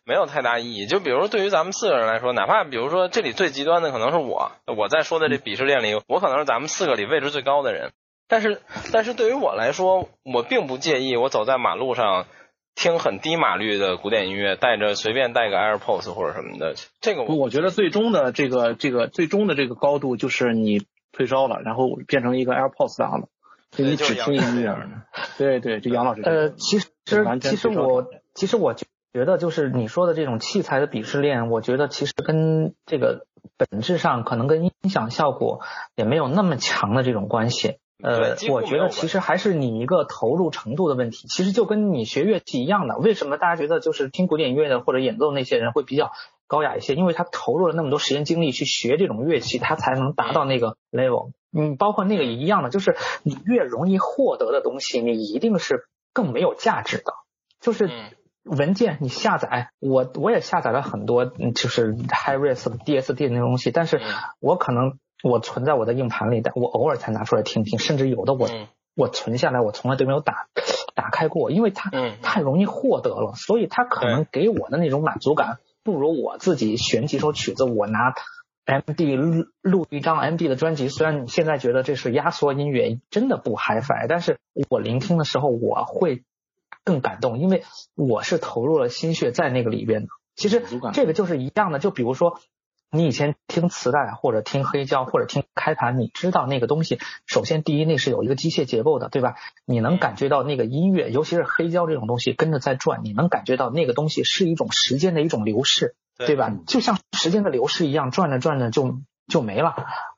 [0.04, 0.86] 没有太大意义。
[0.86, 7.92] 就比如对于咱们四个人来说，哪怕比如说这里最极端的可能是我，我在说的这鄙视链里，我可能是咱们四个里位置最高的人。
[8.28, 8.60] 但是，
[8.92, 12.26] 但是对于我来说，我并不介意我走在马路上
[12.74, 16.74] 听很低码率的古典音乐，带着随便带个 AirPods 或者什么的。
[17.00, 20.84] 这个我觉得最终的这个这个最终的这个高度就是你。
[21.16, 23.28] 退烧了，然后变成一个 AirPods 党了，
[23.70, 24.76] 就你只听音乐。
[25.38, 26.20] 对对，就杨老师。
[26.20, 26.88] 呃，其实
[27.40, 35.62] 其实我其实我觉得就是你说的这种器材的鄙视链，我觉得其实跟这个本质上可能跟音响效果
[35.94, 37.78] 也没有那么强的这种关系。
[38.02, 41.28] 呃，我觉得其实还是你一个投入程度的问题。
[41.28, 46.12] 其实就跟你学乐器一样的，为什么大家觉得就是听古典音乐的或者演奏那些人会比较？
[46.46, 51.32] 高雅一些，因为他投入了那么多时间精力去学这种乐器，他才能达到那个 level。
[51.56, 57.14] 嗯，包括那个也一样的，就是你越容易获得的东西，你一定是更没有价值的。
[57.60, 57.90] 就是
[58.44, 64.00] 文件你下载，我我也下载了很多，就是 high res DSD 那东西，但是
[64.38, 68.48] 我可能我存在我的硬盘里，但我偶尔才拿出来听听，甚至有的我
[68.94, 70.46] 我存下来，我从来都没有打
[70.94, 71.90] 打开过，因为它
[72.22, 75.58] 太容易获得了，所以它可能给我的那种满足感。
[75.86, 78.12] 不如我自己选几首曲子，我拿
[78.64, 80.88] M D 录录一张 M D 的专辑。
[80.88, 86.24] 虽然你现在觉得这是压缩音乐，真的不 HiFi，但是我聆听的时候我会
[86.82, 87.62] 更感动，因为
[87.94, 90.08] 我是投入了心血在那个里边的。
[90.34, 90.62] 其实
[90.92, 92.40] 这个就是一样的，就比如说。
[92.90, 99.34] 你以前听磁带或者听黑胶或者听开盘，你知道那个东西，首先第一那是有一个机械结构的，对吧？
[99.64, 106.52] 你能感觉到那个音乐，尤其是黑胶这种东西跟着在转，你能感觉到那个东西是一种时间的一种流逝，对吧？
[106.66, 109.74] 就像时间的流逝一样，转着转着就就没了。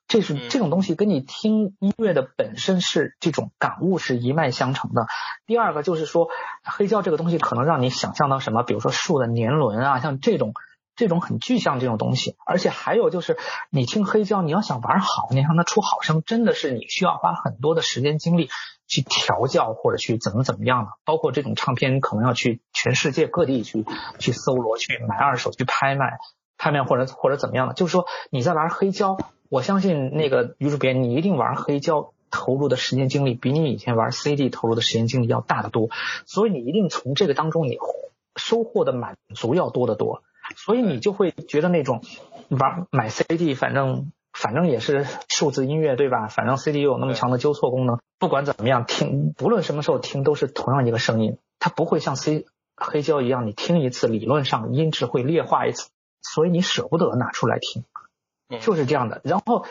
[0.06, 5.06] 这是这种东西跟你听音乐的本身是这种感悟是一脉相承的。
[5.46, 6.28] 第二个就是说，
[6.64, 10.54] 黑胶这个东西可能让你想象到什么，比如说树的年轮啊，像这种
[10.98, 12.36] 这种很具象这种东西。
[12.44, 13.38] 而且还有就是，
[13.70, 18.50] 你听黑胶，你要想玩好，你让它出好声，真的是你需要花很多的时间精力
[18.86, 20.90] 去调教或者去怎么怎么样的。
[21.06, 23.86] 包括这种唱片，可能要去全世界各地去
[24.18, 26.18] 去搜罗、去买二手、去拍卖、
[26.58, 27.72] 拍卖或者或者怎么样的。
[27.72, 29.16] 就是说你在玩黑胶。
[29.50, 35.88] 我相信那个于主编，你一定玩黑胶投入的时间精力比你以前玩 CD 投入的时间精力要大得多，
[36.26, 37.78] 所以你一定从这个当中你
[38.36, 40.22] 收获的满足要多得多，
[40.56, 42.02] 所以你就会觉得那种
[42.48, 46.28] 玩买 CD 反正反正也是数字音乐对吧？
[46.28, 52.46] 反正 CD 又有那么强的纠错功能，不管怎么样听，不论什么时候听都是同样一个声音，它不会像 C
[52.76, 55.90] 黑胶一样，你听一次理论上音质会劣化一次，
[56.22, 57.84] 所以你舍不得拿出来听。
[58.60, 59.66] 就是这样的，然后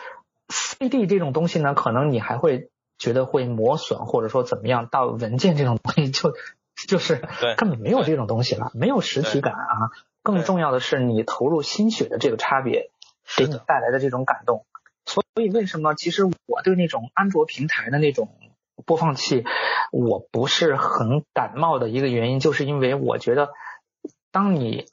[0.48, 4.88] CD 这种东西呢，可能你还会觉得会磨损，或者说怎么样。
[4.88, 6.32] 到文件这种东西，就
[6.86, 7.26] 就是
[7.56, 9.90] 根本没有这种东西了，没有实体感啊。
[10.22, 12.90] 更重要的是，你投入心血的这个差别，
[13.36, 14.64] 给你带来的这种感动。
[15.06, 18.28] 所以为什么其实我对那种安卓平台的那种
[18.84, 19.44] 播放器，
[19.92, 23.50] 我不是很感冒的一个原因，就是因为我觉得，
[24.30, 24.86] 当你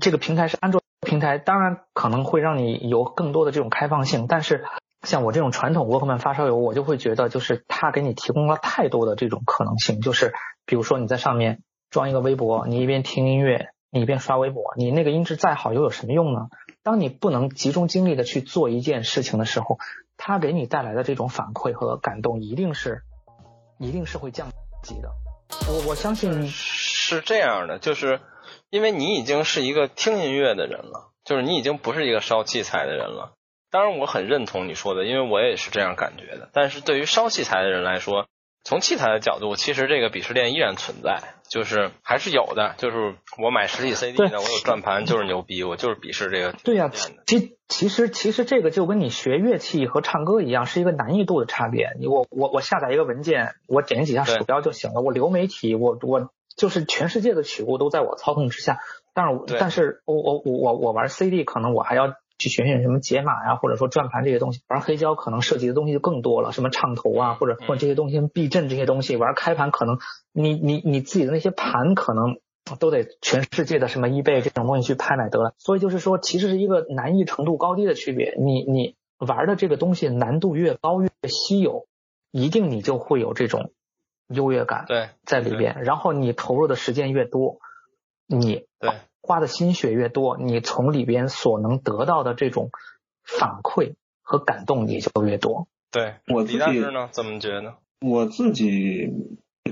[0.00, 0.80] 这个平台是安卓。
[1.02, 4.66] 平台当然可能会让你有更多的这种开放性，但是
[5.02, 10.02] 像我这种传统 Walkman 发烧友，我就会觉得就是它给你提供了太多的这种可能性。
[10.02, 10.34] 就是
[10.66, 16.48] 比如说你在上面装一个微博，你一边听音乐，你一边刷微博，你那个音质再好又有什么用呢？
[16.82, 19.78] 当你不能集中精力的去做一件事情的时候，
[20.16, 23.02] 它给你带来的这种反馈和感动，一定是
[23.78, 24.48] 一定是会降
[24.82, 25.10] 级的。
[25.68, 28.20] 我我相信是这样的，就是。
[28.68, 33.34] 因为你已经是一个听音乐的人了，就是你已经不是一个烧器材的人了。
[33.68, 36.48] 当然，我很认同你说的，因为我也是这样感觉的。
[36.52, 38.26] 但是对于烧器材的人来说，
[38.62, 42.74] 从器材的角度，其实这个鄙视链依然存在，就是还是有的。
[42.78, 46.52] 就是我买实体 CD 呢，我有转盘就是牛逼，我就是鄙视这个。
[46.64, 46.90] 对呀，
[47.26, 51.96] 其其实其实这个就跟你学乐器和唱歌一样，是一个难易度的差别。
[51.98, 55.00] 你我我我下载一个文件，我点几下鼠标就行了。
[55.00, 56.30] 我流媒体，我我。
[56.56, 58.80] 就是全世界的曲目都在我操控之下，
[59.14, 64.62] 但是但是我我我我我玩 CD 可能我还要去选选什么解码呀，或者说转盘这些东西。
[64.66, 69.16] 玩黑胶可能涉及的东西就更多了，什么唱头啊，或者或者这些东西避震这些东西。
[69.16, 69.98] 玩开盘可能
[70.32, 72.38] 你你你自己的那些盘可能
[72.80, 75.54] 都得全世界的什么 eBay 这种东西去拍买得了。
[75.58, 78.34] 所以就是说，其实是一个难易程度高低的区别。
[78.38, 81.86] 你你玩的这个东西难度越高越稀有，
[82.32, 83.70] 一定你就会有这种。
[84.32, 87.58] 优越感对在里边，然后你投入的时间越多，
[88.28, 88.92] 你对
[89.30, 92.70] 花的心血越多，你从里边所能得到的这种
[93.22, 95.68] 反馈和感动也就越多。
[95.92, 97.74] 对，我自己呢怎么觉得？
[98.00, 99.08] 我自己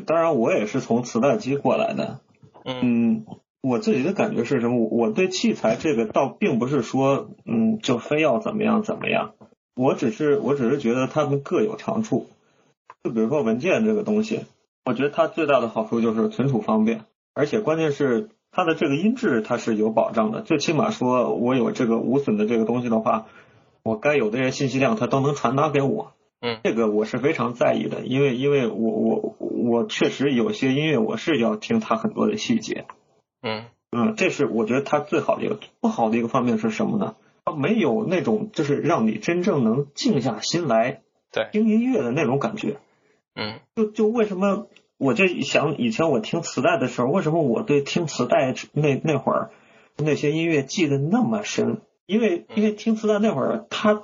[0.06, 2.20] 当然我也是从磁带机过来的，
[2.64, 3.26] 嗯，
[3.60, 4.86] 我自己的感觉是什么？
[4.92, 9.34] 我对器材这个倒并不是说嗯就非要怎么样怎么样，
[9.74, 12.28] 我只是我只是觉得他们各有长处。
[13.02, 14.44] 就比如说文件这个东西，
[14.84, 23.26] 我觉得它最大的好处就是存储方便，而且关键是它的这个音质它是有保障的，最起码说我有这个无损的这个东西的话，
[23.84, 26.14] 我该有的这些信息量它都能传达给我。
[26.40, 32.86] 嗯，这个我是非常在意的，因为因为我我我确实有些音乐我是要听它很多的细节。
[33.44, 37.14] 嗯嗯，这是我觉得它最好的一个，不好的一个方面是什么呢？
[37.44, 41.02] 它没有那种就是让你真正能静下心来
[41.32, 42.78] 对听音乐的那种感觉。
[43.36, 44.66] 嗯，就就为什么
[44.98, 49.50] 我就想以前我听磁带的时候，为什么我对听磁带那那会儿
[49.96, 51.78] 那些音乐记得那么深？
[52.04, 54.02] 因为因为听磁带那会儿，它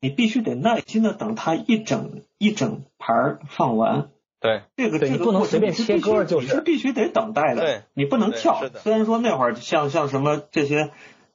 [0.00, 4.08] 你必须得耐心的等它一整一整盘放完。
[4.40, 7.62] 对，这个这个不能随便切歌，就是必须得等待的。
[7.62, 8.60] 对，你不能跳。
[8.82, 10.90] 虽然说那会儿像像什么这些。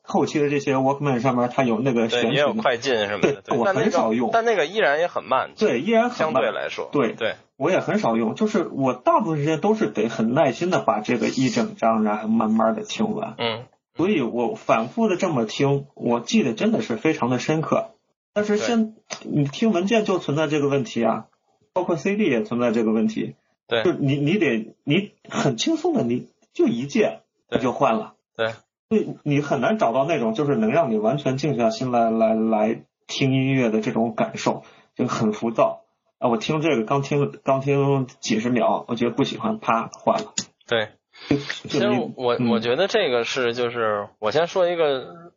[0.07, 13.65] 后期的这些 Walkman 上面它有那个选取，也有快进什么的，对，我很少用，但那个依然也很慢，对，依然相对来说，对对，我也很少用，就是我大部分时间都是得很耐心的把这个一整张然后慢慢的听完，嗯，
[13.97, 17.89] 所以我反复的这么听，我记得真的是非常的深刻。
[18.33, 21.25] 但是现你听文件就存在这个问题啊，
[21.73, 23.35] 包括 CD 也存在这个问题，
[23.67, 27.23] 对，就你你得你很轻松的你就一键
[27.61, 28.53] 就换了，对。
[28.89, 34.63] 你你很难找到那种就是能让你完全静下心来来来听音乐的这种感受，
[34.95, 35.83] 就很浮躁
[36.19, 36.29] 啊！
[36.29, 40.33] 我听这个刚听刚听几十秒，我觉得不喜欢，啪换了。
[40.65, 40.89] 对，
[41.27, 45.33] 其实我我觉得这个是就是我先说一个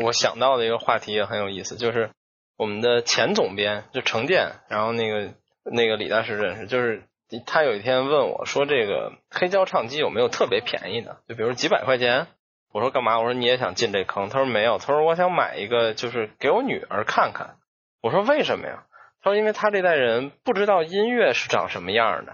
[0.00, 2.10] 我想到的一个话题也很有意思，就是
[2.56, 5.34] 我们的前总编就程建，然后那个
[5.64, 7.02] 那个李大师认识，就是
[7.46, 11.18] 他有一天问我说，这个黑胶唱机有没有特别便宜的？
[11.26, 12.28] 就比如几百块钱。
[12.72, 13.18] 我说干嘛？
[13.18, 14.28] 我说你也想进这坑？
[14.30, 14.78] 他说没有。
[14.78, 17.56] 他说我想买一个，就是给我女儿看看。
[18.00, 18.84] 我说为什么呀？
[19.22, 22.32] 他说因为他这代人不知道音乐是长什么样的，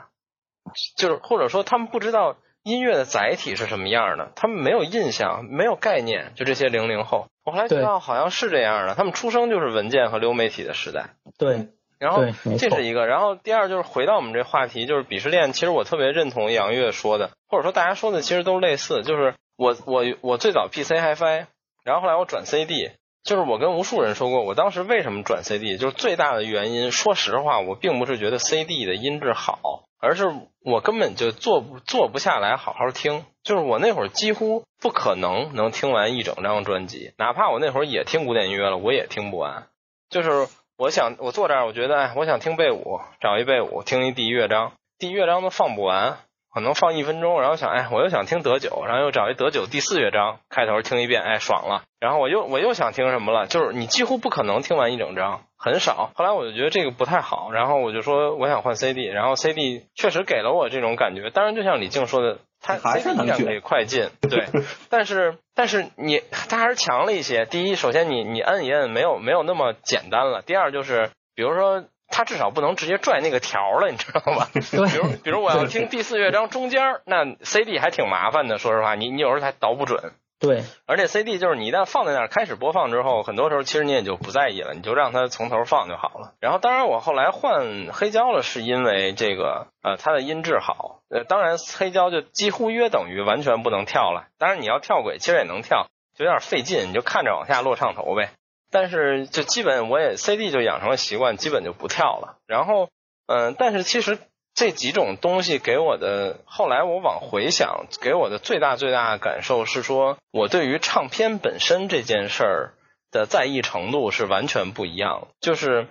[0.96, 6.32] 就是或者说他们不知道音乐的载体是什么样的，他们没有印象，没有概念。
[6.36, 11.16] 就这些零零后，我后来知道好像是这样的，他们出生就是文件和流媒体的时代。
[11.36, 11.68] 对，
[11.98, 12.24] 然后
[12.58, 15.52] 这是一个，然后第二就是回到我们这话题，就是鄙视链。
[15.52, 19.34] 其实我特别认同杨越说的，或者说大家说的其实都类似，就是。
[19.58, 21.46] 我我我最早 PC HiFi，
[21.84, 22.92] 然后后来我转 CD，
[23.24, 26.92] 就是我跟无数人说过，我当时为什么转 CD，就是最大的原因。
[26.92, 30.32] 说实话，我并不是觉得 CD 的音质好，而是
[30.64, 33.24] 我根本就坐不坐不下来好好听。
[33.42, 39.66] 就是我那会儿几乎不可能能听完一整张专辑，哪怕我那会儿也听古典音乐了，我也听不完。
[40.08, 40.46] 就是
[40.76, 46.18] 我想我坐这儿，我觉得，我想听贝五，找一贝五听一第一乐章，第一乐章都放不完。
[46.58, 51.84] 可能放一分钟，然后想，哎，我又想听德九，然后又找一德九第四乐章开头听一遍，哎，爽了。
[52.00, 56.10] 然后我又我又想听什么了，就是你几乎不可能听完一整张，很少。
[56.16, 61.30] 后来我就觉得这个不太好，然后我就说我想换 CD，然后 CD 确实给了我这种感觉。
[61.30, 64.46] 当然，就像李静说的，它 CD 感可以快进，对，
[64.90, 67.44] 但是但是你它还是强了一些。
[67.44, 70.42] 第一，首先你你摁一摁没有没有那么简单了。
[70.42, 71.84] 第二就是，比如说。
[72.08, 74.48] 他至少不能直接拽那个条了，你知道吧？
[74.54, 78.58] 比如，比如我要听第四乐章中间，那 CD 还挺麻烦的。
[78.58, 80.12] 说实话，你你有时候还倒不准。
[80.40, 86.32] 对，而且 CD 就是你一旦放在那儿开始播放之后，很多时候其实你也就不在意了，你就让它从头放就好了。
[86.40, 91.00] 然后，当然我后来换黑胶了，是因为这个呃它的音质好。
[91.10, 94.28] 呃，当然黑胶就几乎约等于完全不能跳了。
[94.38, 98.30] 当然你要跳轨，其实也能跳，就有点费劲，你就看着往下落唱头呗。
[98.70, 102.38] 但是就基本我也 CD 就养成了习惯，基本就不跳了。
[102.46, 102.88] 然后
[103.26, 104.18] 嗯，但是其实
[104.54, 112.74] 这几种东西给我的，后来我往回想，给我的最大最大的感受是说，我对于唱片本身这件事儿
[113.10, 115.28] 的在意程度是完全不一样。
[115.40, 115.86] 就是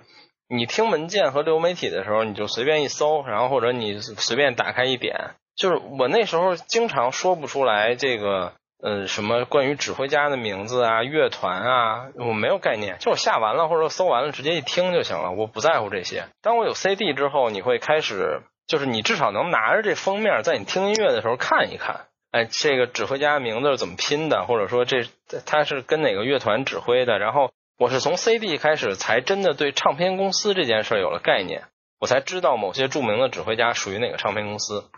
[0.48, 8.52] 你听文件和流媒体的时候，你就随便一搜，然后或者你随便打开一点，就是我那时候经常说不出来这个。
[8.80, 16.26] 呃，什么关于指挥家的名字啊、乐团啊，我没有概念，就我下完了或者搜完了，直接一听就行了，我不在乎这些。
[16.42, 25.04] 当我有 CD 之后，你会开始，就是你至少能拿着这封面，在你听音乐的时候看一看，哎，这个指挥家名字是怎么拼的，或者说这
[25.44, 27.18] 他是跟哪个乐团指挥的。
[27.18, 31.64] 然后我是从 CD 开始，才真的对唱片公司这件事有了概念，
[31.98, 34.88] 我才知道某些著名的指挥家属于哪个唱片公司。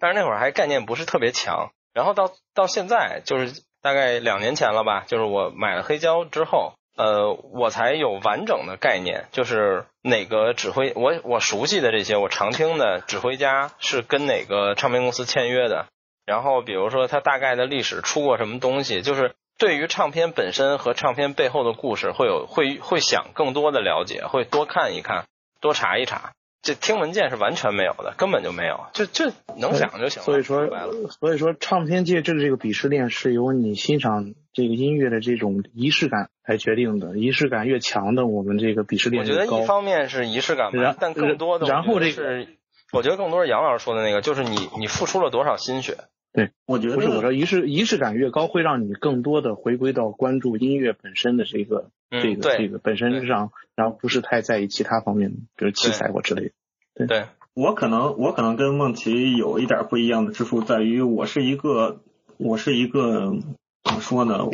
[0.00, 1.70] 但是那会儿还概念不是特别强。
[1.94, 15.86] 然后到到现在，就是大概两年前了吧，就是我买了黑胶之后，呃，我才有完整的概念，就是哪个指挥，我我熟悉的这些我常听的指挥家是跟哪个唱片公司签约的，
[16.24, 25.26] 然后比如说他大概的历史出过什么东西，就是对于唱片本身和唱片背后的故事会有会会想更多的了解，会多看一看，
[25.60, 26.32] 多查一查。
[26.62, 30.24] 这听文件是完全没有的，根本就没有，就就能想就行了。
[30.24, 30.68] 所以说，
[31.10, 37.18] 所以说，唱片界这个这个鄙视链是由你欣赏这个音乐的这种仪式感来决定的。
[37.18, 42.46] 仪式感越强的，我们这个鄙视链我觉得一方面是仪式感吧，但更多的然后这是，
[42.92, 45.96] 我觉得更多是杨老师说的那个，就是你你付出了多少心血。
[46.32, 56.52] 对，我觉得不是我说仪式仪式感越高，会让你更多的回归到关注音乐本身的这个这个这个本身上，然后不是太在意其他方面，比如器材或之类
[56.94, 57.06] 的。
[57.06, 57.24] 对，
[57.54, 62.00] 我可能我可能跟梦琪有一点不一样的之处，在于我是一个
[62.38, 63.36] 我是一个
[63.84, 64.46] 怎么说呢？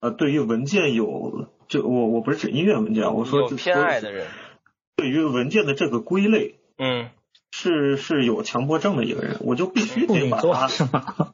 [0.00, 4.26] 呃，对于文件有就我我不是指音乐文件，我说有偏爱的人，
[4.96, 7.08] 对于文件的这个归类，嗯，
[7.58, 10.68] 是是有强迫症的一个人，我就必须得把它，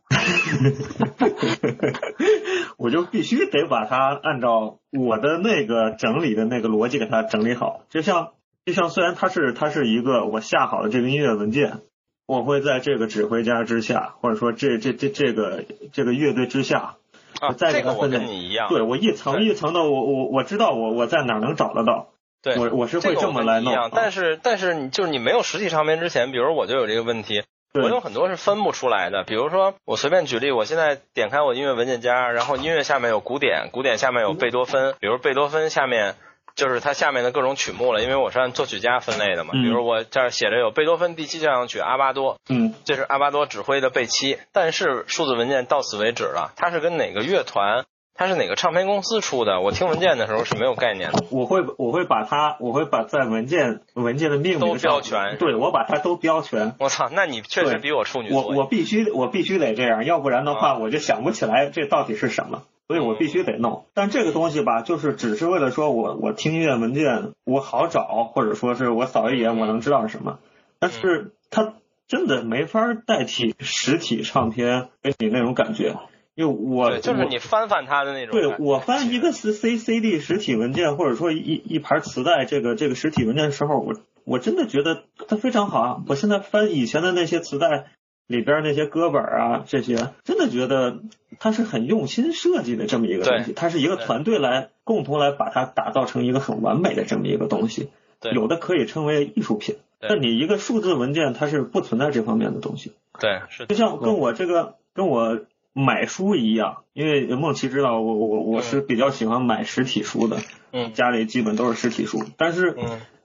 [2.78, 8.30] 我就必须得把它按照我的那个整理的那个逻辑给它整理好，就像。
[8.64, 11.80] 就像虽然它是它是一个我下好的这个音乐文件，
[12.26, 16.94] 我会在这个指挥家之下，或者说这这这这个这个乐队之下，
[17.40, 22.10] 啊，再给他分跟你一样，对我一层一层的，我我我知道我我在哪能找得到，
[22.42, 23.90] 对，我我是会这么来弄。
[23.94, 27.42] 但是但是你就是你没有实体唱片之前，比如我就有这个问题，
[27.74, 29.24] 我有很多是分不出来的。
[29.24, 36.16] 比如说我随便举例，我现在点开我音乐文件夹，然后音乐下面有古典，古典下面有贝多芬，比如贝多芬下面。
[36.54, 39.52] 就是它下面的各种曲目了，因为我是按作曲家分类的嘛。
[39.52, 46.52] 比如我这儿写着有贝多芬第七交响曲阿巴多，嗯，这是阿巴多指挥的贝七，但是数字文件到此为止了。
[46.56, 47.86] 它是跟哪个乐团？
[48.14, 49.60] 它是哪个唱片公司出的？
[49.60, 51.24] 我听文件的时候是没有概念的。
[51.30, 56.74] 我会我会把它我会把在文件文件的命名都标全，对我把它都标全。
[56.78, 58.42] 我操，那你确实比我处女座。
[58.42, 62.62] 我我必须我必须得这样，要不然的话我就想不起来这到底是什么。
[62.88, 70.40] 所以我必须得弄，但这个东西吧，就是只是为了说我我听音乐文件我好找，或者说是我扫一眼我能知道是什么，
[70.78, 71.74] 但是它
[72.06, 75.94] 真的没法代替实体唱片给你那种感觉，
[76.34, 86.02] 因为我就是你翻翻它的那种，对我翻一个 C C C D 实体文件，或者说一一盘磁带这个这个实体文件的时候，我我真的觉得它非常好啊！
[86.06, 87.86] 我现在翻以前的那些磁带。
[88.28, 91.00] 里边那些歌本啊，这些真的觉得
[91.38, 97.90] 它是很用心设计的这么一个东西，它是一个团队来共同来把它打造成一个很完美的这么一个东西。
[98.32, 102.92] 有的可以称为艺术品，但你一个数字文件它是不存在这方面的东西。
[103.20, 105.40] 对，是就像跟我这个跟我
[105.72, 110.38] 买书一样，因为梦琪知道我我我是比较喜欢买实体书的，
[110.72, 112.76] 嗯，家里基本都是实体书，但是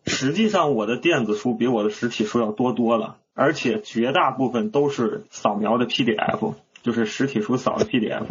[0.05, 3.17] 实际上我的电子书比我的实体书要多多了。
[3.39, 8.25] 而且绝大部分都是扫描的 PDF，就是实体书扫的 PDF。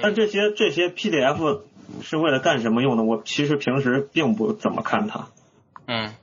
[0.00, 1.60] 但这些这些 PDF
[2.00, 3.02] 是为了干什么用的？
[3.02, 5.26] 我其实平时并不怎么看它。
[5.86, 6.14] 嗯。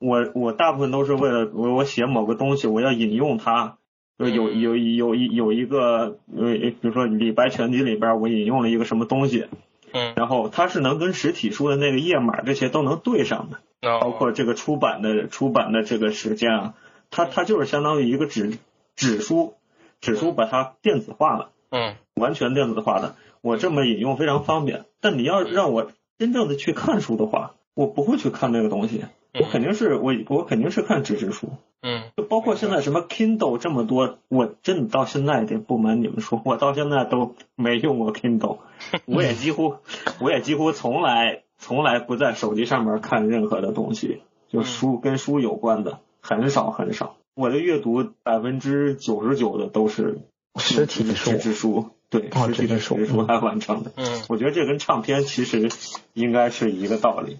[0.00, 3.77] 我我大部分都是为了我我写某个东西，我要引用它。
[4.18, 9.46] 有有有有一有一个呃，比如说李白全集里边，我引用了一个什么东西。
[9.92, 10.12] 嗯。
[10.16, 13.58] 然后它是能跟实体书的那个页码这些都能对上的，
[14.00, 16.74] 包括这个出版的出版的这个时间啊。
[17.10, 18.58] 它它就是相当于一个纸
[18.94, 19.54] 纸书，
[20.00, 23.14] 纸书把它电子化了，嗯，完全电子化的。
[23.40, 24.84] 我这么引用非常方便。
[25.00, 29.04] 但你要让我真正的去看书的话，我不会去看那个东西，
[29.34, 31.50] 我肯定是我我肯定是看纸质书，
[31.82, 38.58] 嗯，就包括现在什么 Kindle 这么多，我真的到现在得不瞒你们说，我到现在都没用过 Kindle，
[39.06, 39.76] 我也几乎
[40.20, 46.00] 我也几乎从来从来不在手机上面看任何的东西，就书跟书有关的。
[46.20, 50.18] 很少很少，我的阅读百分之九十九的都是
[50.56, 53.92] 实体书，纸质书，对，实体的书书来完成的。
[53.96, 55.70] 嗯，我觉得这跟唱片其实
[56.12, 57.38] 应该是一个道理。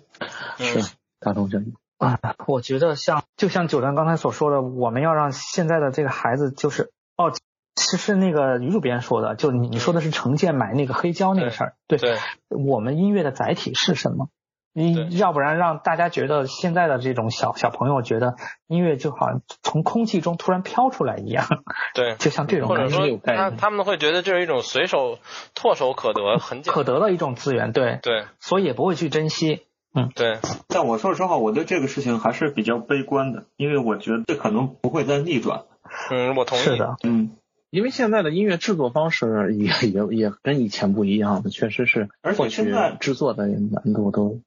[0.59, 0.81] 是，
[1.21, 2.19] 大众教育啊。
[2.47, 7.33] 我觉得像就像九段刚才所说的，我们要让现在的这个孩子就是哦，
[7.75, 12.17] 其实那个女主编说的，就你你说的是成建买那个黑胶那个事儿，对，
[12.49, 14.29] 我们音乐的载体是什么？
[14.75, 18.37] 你要不然让大家觉得现在的这种小小朋友觉得
[18.69, 21.47] 音乐就好像从空气中突然飘出来一样，
[21.95, 25.19] 对， 就像这种，或者说他他们会觉得这是一种随手
[25.57, 27.99] 唾手可得、很可得的一种资源，对。
[28.03, 30.39] 对，所以也不会去珍惜，嗯，对。
[30.69, 35.65] 但我说实话，我对这个事情还是比较悲观的，因为我觉得这可能不会再逆转。
[36.11, 36.61] 嗯，我同意。
[36.61, 37.31] 是的，嗯，
[37.71, 44.41] 因为现在的音乐制作方式也也也跟以前不一样了，确实是，而且现在制作的难度都。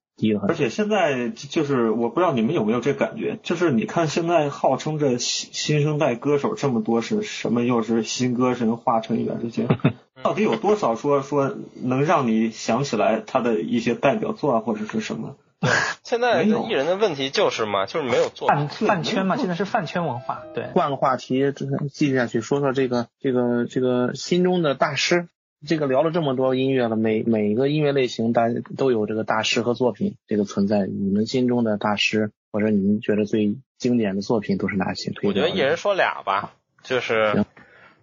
[0.48, 9.68] 而且现在就是我不知道你们有没有这感觉，就是你看现在号称这新新生代歌手这么多，是什么又是新歌神华晨宇这些，
[10.22, 15.36] 到底有多少说说能让你想起来他的一些代表作啊或者是什么？
[16.04, 20.44] 现在艺人的问题就是嘛，就是没有做饭饭圈嘛，现在是饭圈文化。
[20.54, 21.52] 对，换个话题
[21.92, 25.28] 继续下去，说说这个这个这个心中的大师。
[25.68, 30.88] 这个聊了这么多音乐了，每每一个音乐类型，大都有这个大师和作品这个存在。
[30.88, 35.12] 你们心中的大师，或者你们觉得最经典的作品都是哪些？
[35.22, 37.46] 我觉得一人说俩吧，就是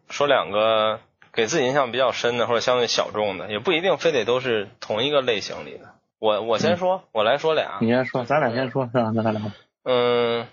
[0.08, 1.00] 说两个
[1.32, 5.94] 给自己印象比较深的，或者相对小众的，也不一定非得都是同一个类型里的。
[6.20, 7.78] 我我先说，我来说俩。
[7.80, 9.10] 你先说，咱俩先说，是吧？
[9.12, 9.52] 那咱俩。
[9.82, 10.46] 嗯，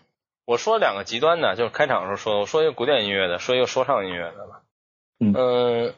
[0.46, 4.62] 我说两个极端的，就是开场的时候说，我说一个古典音乐的，说一个说唱音乐的吧。
[5.20, 5.94] 嗯。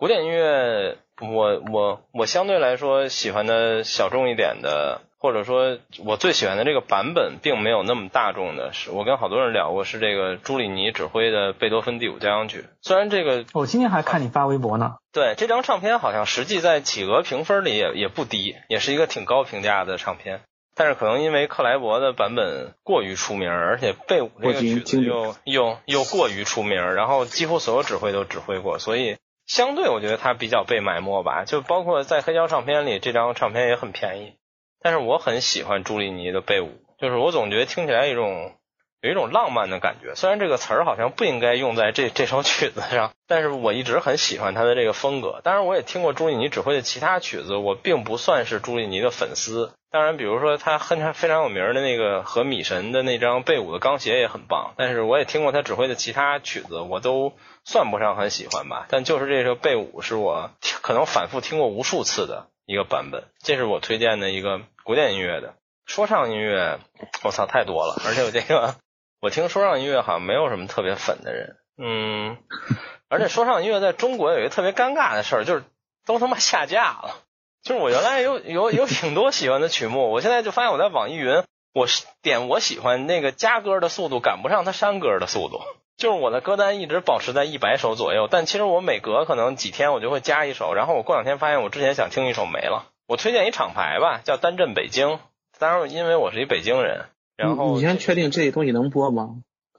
[0.00, 5.76] 古典音乐，我我我相对来说喜欢的小众一点的，或者说
[6.06, 8.72] 我最喜欢的这个版本，并没有那么大众的。
[8.72, 12.64] 是我跟好多人聊过，是这个朱里尼指挥的贝多芬第五交响曲。
[12.80, 14.94] 虽然这个，我今天还看你发微博呢。
[15.12, 20.40] 对，这张唱片好像实际在企鹅评分里也也不低，也是一个挺高评价的唱片。
[20.74, 29.18] 但是可能因为克莱伯的版本过于出名，而且贝五这个曲子又又又过于出名，然后几乎所有指挥都指挥过，所以。
[29.50, 34.34] 相对我觉得它比较被埋没吧，就包括在黑胶唱片里，这张唱片也很便宜。
[34.80, 36.70] 但是我很喜欢朱利尼的贝五，
[37.00, 38.52] 就是我总觉得听起来一种
[39.00, 40.14] 有一种浪漫的感觉。
[40.14, 45.40] 虽然这个词儿好像不应该用在这这首曲子上，但是我一直很喜欢他的这个风格。
[45.42, 57.32] 当然，我也听过朱莉尼指挥的其他曲子，我并不算是朱莉尼的粉丝，当然，比如说他很他非常有名的那个和米神的那张贝五的钢鞋也很棒，但是我也听过他指挥的其他曲子，我都
[57.64, 58.86] 算不上很喜欢吧。
[58.88, 65.54] 但就是这个贝五是我可能反复听过无数次的一个版本，这是我推荐的一个古典音乐的
[65.86, 66.78] 说唱音乐。
[67.24, 68.00] 我操，太多了！
[68.06, 68.76] 而且我这个
[69.20, 72.36] 我听说唱音乐好像没有什么特别粉的人，嗯，
[73.08, 75.64] 而且说唱音乐在中国有一个特别尴尬的事儿，就是
[76.06, 77.16] 都他妈下架了。
[77.62, 81.42] 就是我原来有有有挺多喜欢的曲目，我现在就发现我在网易云，
[81.74, 81.86] 我
[82.22, 85.60] 点我喜欢那个加歌的速度赶不上它删歌的速度，
[85.96, 92.86] 就是我的歌单一直保持在一百首左右，但其实我每隔可能几天我就会加一首，然后我过两天发现我之前想听一首没了。
[93.06, 95.18] 我推荐一厂牌吧，叫单镇北京，
[95.58, 97.06] 当然因为我是一北京人，
[97.36, 99.36] 然后你先确定这东西能播吗？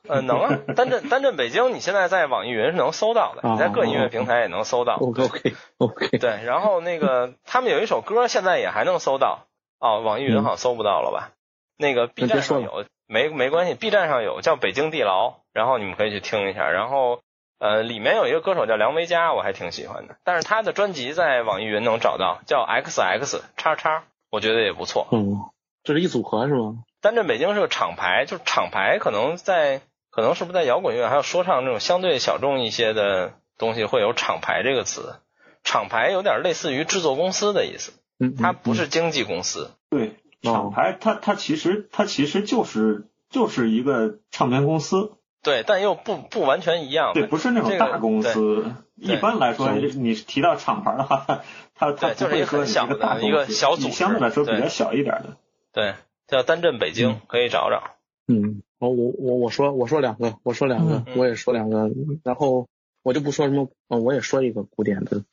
[0.07, 4.95] 呃，能啊， 单镇单镇北京，你现在在网易云是能搜到的，你在各音乐平台也能搜到。
[4.95, 6.17] OK OK。
[6.17, 9.47] 对，然后那个他们有一首歌，现在也还能搜到。
[9.79, 11.31] 哦，网易云好像搜不到了吧？
[11.77, 16.69] 那个 B 站上有，没没关系，B 站上有叫《北京地牢》，然后你们可以去听一下。
[16.69, 17.21] 然后
[17.59, 20.15] 呃，里面有一个歌手叫梁维嘉，我还挺喜欢的。
[20.23, 25.07] 但是他的专辑在网易云能找到，叫 XX 叉叉，我觉得也不错。
[25.11, 25.39] 嗯，
[25.83, 26.83] 这是一组合是吗？
[27.01, 29.81] 单镇北京是个厂牌，就是厂牌可能在。
[30.12, 35.16] 可能是不是在摇滚乐还有说唱这种相对小众一些的东西会有厂牌这个词？
[35.64, 37.93] 厂牌有点类似于制作公司的意思，
[38.38, 39.72] 它不是经纪公司。
[39.89, 45.12] 对，厂牌它它其实它其实就是就是一个唱片公司。
[45.43, 47.14] 对，但又不不完全一样。
[47.14, 48.74] 对，不是那种大公司。
[48.95, 51.43] 一般来说，你提到厂牌的话，
[51.74, 55.38] 它它就是一个很小的一个小组织，相对来说比较小一点的。
[55.74, 55.93] 对，
[56.28, 57.84] 叫单镇北京，可以找找。
[58.28, 58.62] 嗯。
[58.82, 61.91] 我我我我说我说两个我说两个我也说两个，
[62.23, 62.67] 然后
[63.03, 65.23] 我就不说什么，我也说一个古典的，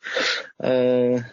[0.59, 1.25] 呃，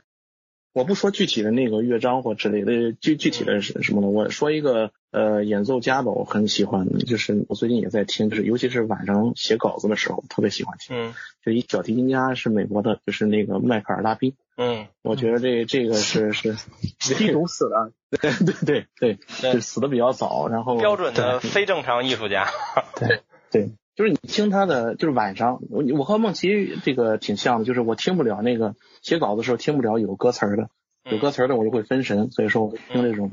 [0.74, 4.08] 我不说具体的那个乐章或之类的，具具体的是什么呢？
[4.08, 10.96] 我说一个呃演奏家吧，我很喜欢，就是我最近也在听，就是尤其是晚上写稿子的时候，特别喜欢听。
[10.96, 11.14] 嗯。
[11.44, 14.34] 就一小提琴家是美国的，就是那个迈克尔拉宾。
[14.58, 14.88] 嗯。
[15.02, 17.92] 我觉得这这个是 是一种死的。
[18.10, 19.20] 对对对对，
[19.54, 22.48] 就 死的比较早，然后标准的非正常艺术家。
[22.96, 30.70] 对对，就是你听他的，就是晚上，我我和梦琪这个挺像的，就是我听不了那个写稿子的时候听不了有歌词的，
[31.10, 33.32] 有歌词的我就会分神，所以说我听这种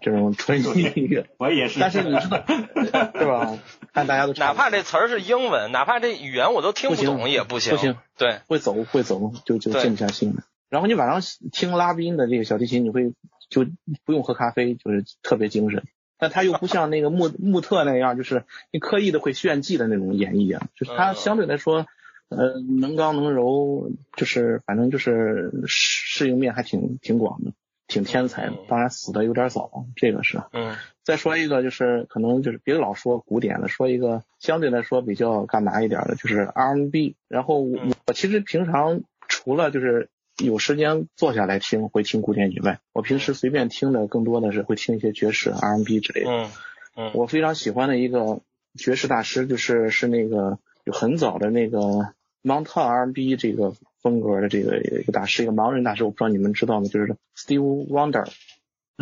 [0.00, 1.26] 这 种纯音乐。
[1.38, 2.44] 我也是，但是你知道
[3.18, 3.58] 是吧？
[3.92, 10.42] 看大家都哪怕这词儿是英文，哪怕这语言我都听不懂也不行，不行，对，会走会走，就就静不下心来。
[10.68, 11.20] 然后你晚上
[11.52, 13.12] 听拉宾的这个小提琴，你会。
[13.50, 13.66] 就
[14.04, 15.82] 不用喝咖啡，就是特别精神。
[16.16, 20.68] 但他又不像那个穆穆特那样，就是你刻意的会炫技的那种演绎啊。
[20.76, 21.88] 就是他相对来说，
[22.30, 27.52] 呃，能刚能柔，就是反正就是适应面还挺挺广的，
[27.86, 28.54] 挺天才的。
[28.68, 30.40] 当然死的有点早，这个是。
[30.52, 30.74] 嗯。
[31.02, 37.16] 再说一个，就是可能就是别老说古典的，说一个相对来说比较干嘛一点的，就是 R&B。
[37.28, 40.08] 然后我我其实平常除了就是。
[40.42, 46.30] 有时间坐下来听会听古典以外，我平时随便听的更多的是会听一些爵士、R&B 之类的。
[46.30, 46.50] 嗯
[46.96, 47.10] 嗯。
[47.12, 48.40] 我非常喜欢的一个
[48.74, 56.86] 爵士大师就是是那个有很早的那个 Mountain R&B 这个风格的这个一个大师，一个盲人大师，我不知道你们知道吗？
[56.86, 58.26] 就是 Steve Wonder。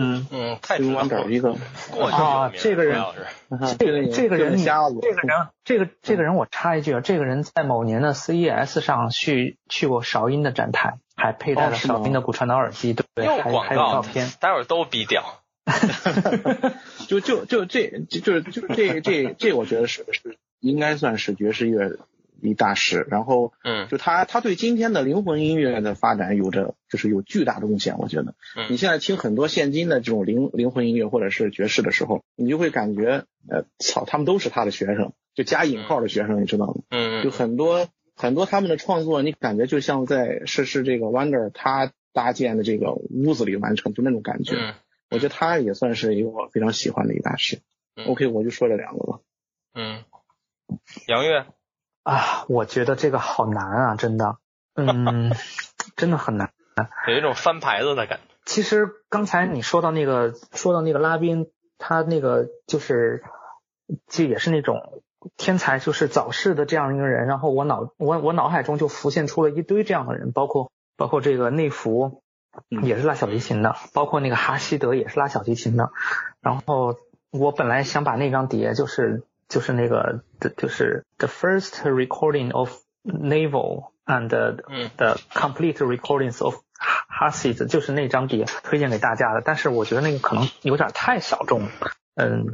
[0.01, 1.57] 嗯嗯，太 Steve Wonder 一个
[2.13, 3.03] 啊，这个人，
[3.79, 10.99] 这个这个人瞎子，这个人，这个这个人，我插一句啊，这个人在某年的 CES 上去去过韶音的展台。
[11.21, 15.43] 还佩戴了韶音的骨传导耳机，对，还还有照片，待会儿都逼掉。
[17.09, 21.99] 就就就这，就是就是这这这，我觉得是是应该算是爵士乐
[22.43, 23.07] 一大师。
[23.11, 27.99] 然后，嗯，就他他对今天的灵魂音乐的发展有着就是有巨大的贡献。
[27.99, 28.35] 我觉得，
[28.71, 36.75] 你现在听很多现今的这种灵灵魂音乐或者是爵士的时候，你就会感觉，呃，操，他们都是他的学生，就加引号的学生，你知道吗？
[36.91, 37.89] 嗯，就很多。
[38.21, 44.57] 很多他们的创作，你感觉就像在是是这个 Wonder 他搭建的这个屋子里完成，就那种感觉。
[44.57, 44.75] 嗯，
[45.09, 47.61] 我觉得他也算是一个我非常喜欢的一个大师。
[48.09, 49.21] OK，我就说这两个吧。
[49.73, 50.03] 嗯，
[51.07, 51.47] 杨月
[52.03, 54.37] 啊，我觉得这个好难啊，真的，
[54.75, 55.33] 嗯，
[55.97, 56.53] 真的很难，
[57.09, 58.25] 有一种翻牌子的感觉。
[58.45, 63.23] 其实刚才你说到那个，说到那个拉宾，他那个就是，
[64.09, 65.03] 就也是那种。
[65.37, 72.23] 天才就是早逝的这样一个人，然后我脑我我脑海中就浮现出了一堆这样的人，包括包括这个内弗
[72.83, 75.91] 也是拉小提琴的，包括那个哈希德也是拉小提琴的。
[76.41, 76.95] 然后
[77.33, 86.57] 我本来想把那张碟，就是就是那个的就是 the first recording of Naval and the complete recordings of
[87.09, 91.71] Heartseat 就是那张碟推荐给大家的，但是我觉得那个可能有点太小众了，
[92.15, 92.45] 嗯，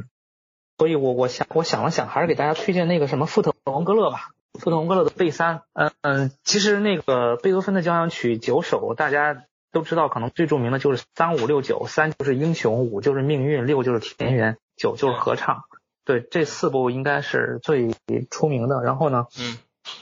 [0.77, 15.65] 所以我我想我想了想，还是给大家推荐那个什么富特王格勒吧，富特王格勒的贝三，嗯嗯，其实那个贝多芬的交响曲九首，大家都知道，可能最著名的就是三五六九，三就是英雄，五就是命运，六就是田园，九就是合唱，
[16.05, 17.95] 对，这四部应该是最
[18.31, 18.81] 出名的。
[18.83, 19.57] 然后呢，嗯。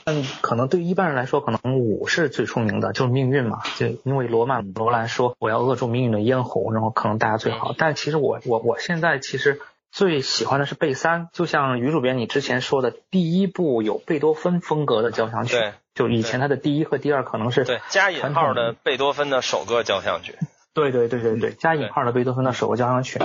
[0.06, 3.60] 嗯，可能对一般人来说，可能五是最出名的，就是命运嘛。
[3.76, 7.74] 就因为罗曼罗兰说我要扼住命运的咽喉，然后可能大家最好。
[7.76, 9.60] 但其实我我我现在其实
[9.92, 20.38] 最喜欢的是贝三，就像于主编你之前说的，第一部有贝多芬风格的交响曲，对，就以前他的第一和第二可能是对加引号的贝多芬的首个交响曲，
[20.72, 23.20] 对对对对对，加引号的贝多芬的首个交响曲。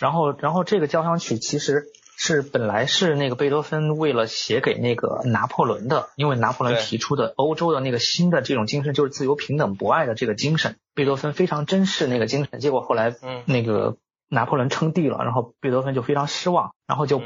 [0.00, 1.88] 然后然后这个交响曲其实。
[2.20, 12.58] 是本来是那个贝多芬为了写给那个拿破仑的，因为拿破仑提出的欧洲的那个新的这种精神就是自由、平等、博爱的这个精神，贝多芬非常珍视那个精神。
[12.58, 13.14] 结果后来，
[13.46, 17.22] 那个拿破仑称帝了，然后贝多芬就非常失望，然后就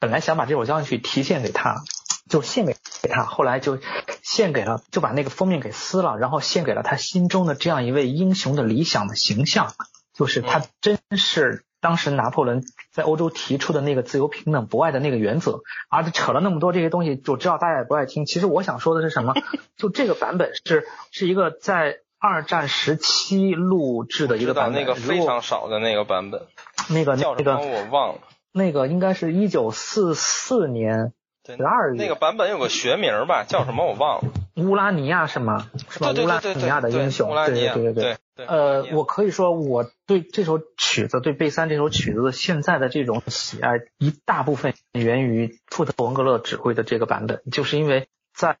[0.00, 1.82] 本来想把这首交响曲提献给他，
[2.30, 3.78] 就献给给他，后来就
[4.22, 9.74] 献给了，就把那个封面给撕了，然后献给了他心中的这样一位英雄的理想的形象，
[10.14, 11.62] 就是他真是。
[11.84, 18.24] 当时拿破仑在欧洲提出的那个自由、平等、博爱的那个原则，而扯了那么多这些东西，就知道大家也不爱听。
[18.24, 19.34] 其实我想说的是什么？
[19.76, 26.46] 就这个版本是是一个在二战时期录制的一个版本，那个非常少的那个版本。
[26.88, 28.20] 那个那个我忘了。
[28.50, 31.12] 那个应该是一九四四年
[31.44, 32.02] 十二月。
[32.02, 33.44] 那个版本有个学名吧？
[33.46, 33.84] 叫什么？
[33.84, 34.30] 我忘了。
[34.56, 35.68] 乌拉尼亚是吗？
[35.90, 36.12] 是吧？
[36.12, 37.28] 乌拉尼亚的英雄。
[37.46, 38.16] 对对对对对。
[38.36, 48.58] 呃，我可以说我对这首曲子，对贝三这首曲子的现在的这种喜爱，一大部分源于富特文格勒指挥的这个版本，就是因为在，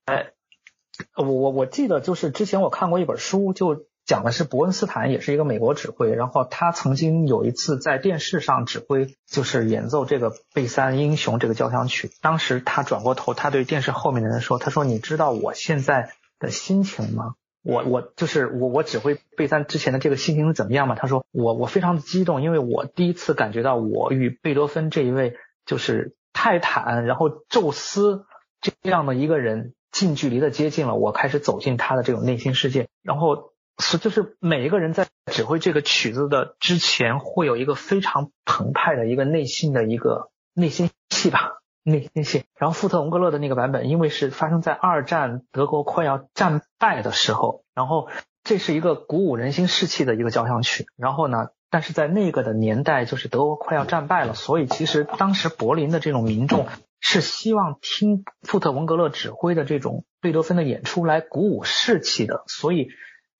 [1.16, 17.34] 我我我记得就是之前我看过一本书，就讲的是伯恩斯坦，也是一个美国指挥，然后他曾经有一次在电视上指挥，就是演奏这个贝三英雄这个交响曲，当时他转过头，他对电视后面的人说，他说你知道我现在的心情吗？
[17.64, 20.94] 我我就是我我指挥贝三之前的这个心情是怎么样嘛？
[20.94, 25.34] 他说我我非常的激动，因为我第一次感觉到我与贝多芬这一位
[25.64, 28.26] 就是泰坦，然后宙斯
[28.60, 32.86] 这样的一个人近距离的接近了，我开始走进他的这种内心世界。
[33.02, 41.62] 然后是就是每一个人在指挥这个曲子的之前，会有一个非常澎湃的一个内心的一个内心戏吧。
[41.86, 48.08] 那那些，然后富特文格勒的那个版本，因为是发生在二战德国快要战败的时候，然后
[48.42, 50.86] 这是一个鼓舞人心士气的一个交响曲。
[50.96, 56.66] 然后呢，但是在那个的年代，就是德国快要战败了，所以其实当时柏林的这种民众
[57.00, 62.88] 是希望听富特文格勒指挥的这种贝多芬的演出来鼓舞士气的，所以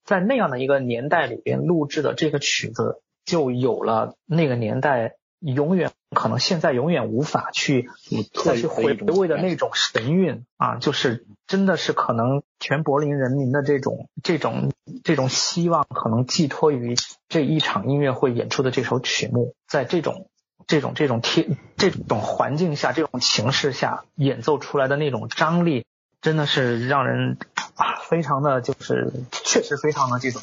[0.03, 5.15] 在那样的一个年代里边录制的这个曲子，就有了那个年代。
[5.41, 7.91] 永远可能现在永远无法去
[8.33, 14.71] 再去回味的那种神韵啊，就是真的是可能全柏林人民的这种这种
[15.03, 16.95] 这种希望，可能寄托于
[17.29, 20.27] 这一场音乐会演出的这首曲目，在这种
[20.65, 25.85] 这种这种天这种环境下，这种形势下演奏出来的那种张力，
[26.21, 27.37] 真的是让人
[27.75, 30.41] 啊非常的就是确实非常的这种。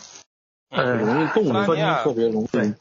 [0.72, 1.64] 呃，容易动的，
[2.02, 2.46] 特别容易。
[2.46, 2.72] 对，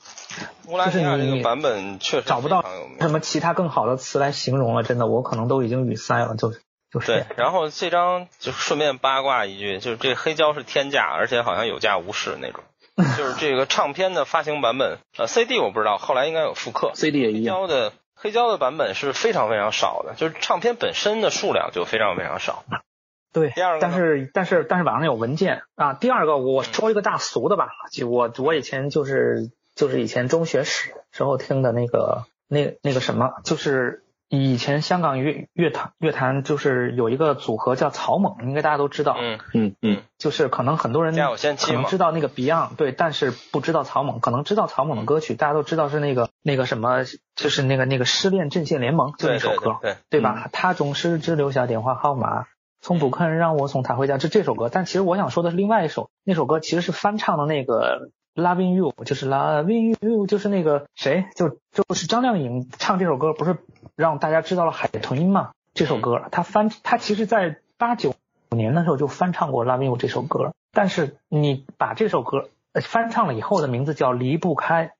[0.67, 2.63] 乌拉尼亚这个版本确实找不到
[2.99, 6.61] 什么其他更好的词来形容了，真的，我可能都已经语塞了，就是
[6.91, 7.07] 就是。
[7.07, 12.63] 对，然后这张就顺便八卦一句，就是这黑胶是天价，而且好像有价无市那种。
[13.17, 17.55] 就是这个唱片的发行版本，呃，CD 我不知道，后来应该有复刻，CD 也一样。
[17.55, 22.63] 黑胶的黑胶的版本是非常非常少的，就是唱片本身的数量就非常非常少。
[23.33, 25.93] 对，但是但是但是网上有文件啊。
[25.93, 39.15] 第二个，我说一个大俗的吧，就我我以前就是就是以前中学时时候听的那个那那个什么，就是以前香港乐乐坛乐坛就是有一个组合叫草蜢，应该大家都知道。
[39.19, 47.03] 嗯嗯嗯，就是可能很多人可能知道那个 Beyond，对，但是不知道草蜢，可能知道草蜢的歌曲，大家都知道是那个那个什么，
[47.35, 50.49] 就是那个那个失恋阵线联盟就那首歌，对对吧？
[50.53, 52.45] 他总是只留下电话号码。
[52.81, 54.69] 从不肯让我送他回家，这这首歌。
[54.71, 63.57] 但其实我想说的是另外一首，那首歌其实是翻唱的那个 Loving You，就是 Loving You，就是那个谁，就就是张靓颖唱这首歌，不是
[63.95, 65.51] 让大家知道了海豚音吗？
[65.73, 68.13] 这首歌，他翻他其实在八九
[68.49, 72.49] 年的时候就翻唱过 Loving You 这首歌，但是你把这首歌
[72.81, 74.93] 翻唱了以后的名字叫离不开，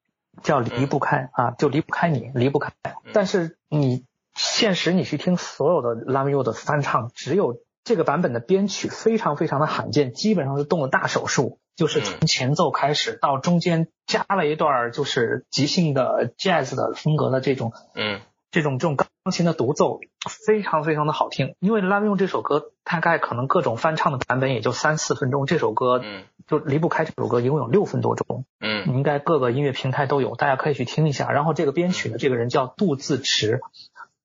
[0.44, 2.72] 叫离不开啊，就离不开你，离不开。
[3.12, 4.06] 但是你
[4.36, 18.22] 现实你去听所有的 Loving You 的翻唱，只有这个版本的编曲非常非常的罕见，基本上是动了大手术，就是从前奏开始到中间加了一段就是即兴的 jazz 的风格的这种，嗯，
[18.52, 20.00] 这种这种钢琴的独奏
[20.46, 21.56] 非常非常的好听。
[21.60, 26.24] 因为《Love 这首歌大概可能各种翻唱的版本也就三四分钟，这首歌嗯。
[26.48, 28.90] 就离不开这首歌一共有六分多钟，嗯。
[28.90, 31.32] 应该各个音乐平台都有，大家可以去听一下。
[31.32, 33.62] 然后这个编曲的这个人叫杜自持，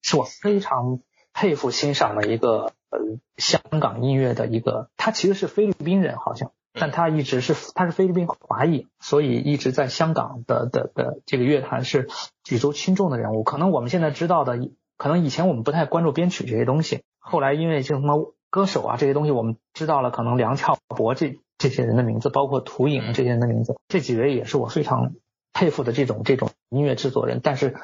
[0.02, 0.98] 是我非常
[1.38, 2.98] 佩服欣赏的一个呃
[3.36, 12.08] 香港音乐的一个，他其实是菲律宾人好像，但他一直是他是菲律宾华裔，所以一直在香港的的的这个乐坛是
[12.42, 13.42] 举足轻重的人物。
[13.42, 14.58] 可能我们现在知道的，
[14.96, 25.12] 可能以前我们不太关注编曲这些东西，后来因为这什么歌手啊这些东西，我们知道了，可能梁翘柏这这些人的名字，包括涂影这些人的名字，这几位也是我非常
[25.52, 27.76] 佩服的这种这种音乐制作人，但是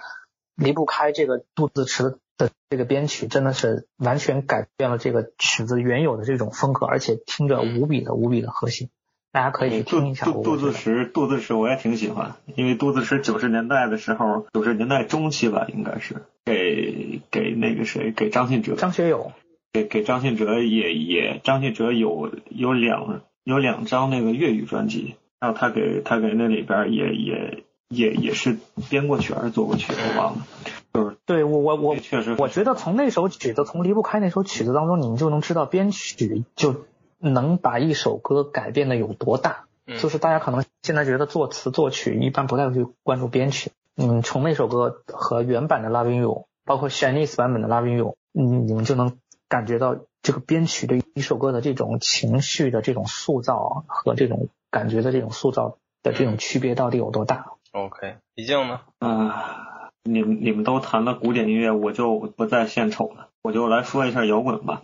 [0.56, 8.90] 离不开这个杜自持的这个编曲，真的是完全改变了这个曲子原有的这种风格，而且听着无比的无比的核心。
[9.30, 10.26] 大家可以去听一下。
[10.26, 19.32] 杜杜自石，杜自石我也挺喜欢，因为杜自石九十年代的时候，九十年代中期吧，应该是给给那个谁，给张信哲，张学友，
[19.72, 28.58] 给给张信哲也也张信哲有有两有两张那个粤语专辑，然后他给他给那里边也也也也是
[28.90, 30.46] 编过曲还是作过曲，我忘了。
[30.92, 36.84] 就是对我我我确实，我觉得从那首曲子，从离不开那首曲子当中，你们就能知道编曲就
[37.18, 39.64] 能把一首歌改变的有多大。
[39.84, 57.54] 嗯就是大家可能现在觉得作词作曲一般不太会去关注编曲，嗯，从那首歌和原版的 Loving You，包括 Chinese 版本的 Loving You，嗯，你们就能感觉到这个编曲对一首歌的这种情绪的这种塑造和这种感觉的这种塑造的这种区别到底有多大。
[57.72, 64.82] ，OK，毕竟呢，啊，你们你们都谈了古典音乐，我就不再献丑了，我就来说一下摇滚吧。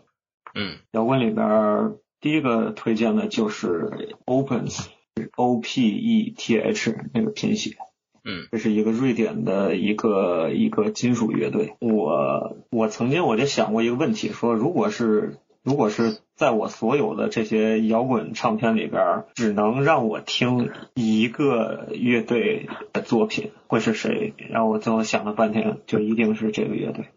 [0.54, 4.86] 嗯摇滚里边儿第一个推荐的就是 Opens。
[5.34, 7.76] O P E T H 那个拼写，
[8.22, 11.74] 嗯，这是一个瑞典的一个一个金属乐队。
[11.80, 15.38] 我我曾经我就想过一个问题，说如果是
[15.68, 24.32] 如果是在我所有的这些摇滚唱片里边，只能让我听一个乐队的作品，会是谁？
[24.48, 27.08] 然后我最后想了半天，就一定是这个乐队。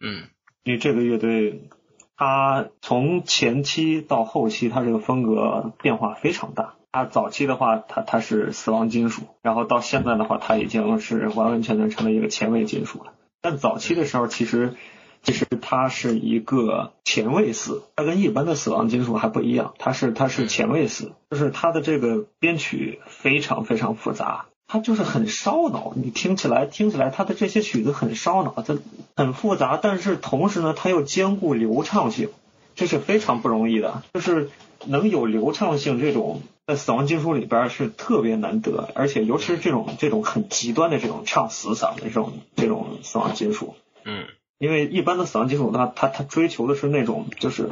[0.00, 0.22] 嗯
[0.64, 1.68] 因为这个乐队，
[2.16, 6.76] 它从前期到后期，它这个风格变化非常大。
[6.90, 13.12] 它早期的话，它它是死亡金属，然后到现在的话，它已经是完完全全成了一个前卫金属了。
[13.42, 14.76] 但早期的时候，其实
[15.22, 24.46] 其实它是一个前卫死，它跟一般的死亡金属还不一样，它是它是前卫死，就是它的这个编曲非常非常复杂。
[24.70, 28.76] 它就是很烧脑，你听起来听起来，它的这些曲子很烧脑，它
[29.16, 32.28] 很复杂，但是同时呢，它又兼顾流畅性，
[32.74, 34.02] 这是非常不容易的。
[34.12, 34.50] 就是
[34.84, 43.74] 能有流畅性这种，在死亡金属里边是特别难得，而且尤其是这种这种很极端的这种唱死嗓的这种这种死亡金属，
[44.04, 44.26] 嗯
[44.58, 47.70] 因为一般的死亡金属它它它追求的是那种就是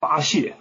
[0.00, 0.54] 发泄，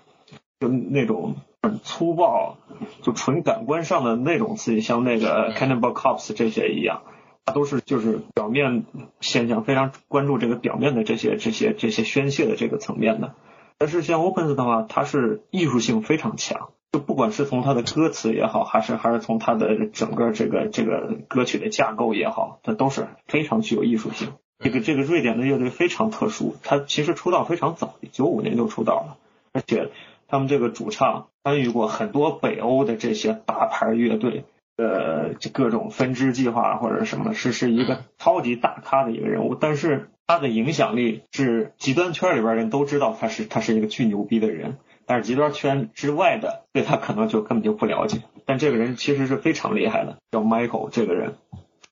[0.59, 2.57] 就那种很粗暴，
[3.01, 7.03] 就纯感官上的那种刺激，像那个 Cannibal Corpse 这些一样，
[7.45, 8.83] 它都是就是表面
[9.21, 13.35] 现象，非常关注这个表面的这些这些这些宣泄的这个层面的。
[13.77, 24.33] 但是像 Opens 的话，它是艺术性非常强，就不管是从它的歌词也好，还是还是从它的整个这个这个歌曲的架构也好，它都是非常具有艺术性。
[24.61, 29.17] 这个这个瑞典的乐队非常特殊，他其实出道非常早，九五年就出道了，
[29.53, 29.89] 而且
[30.27, 34.45] 他们这个主唱参与过很多北欧的这些大牌乐队
[34.77, 44.77] 的各种分支计划或者什么，是是一个超级大咖的一个人物，但是他的影响力是极端圈里边人都知道他是他是一个巨牛逼的人，
[45.07, 51.33] 但是极端圈之外的对他可能就根本就不了解，但这个人其实是非常厉害的，叫 Michael 这个人，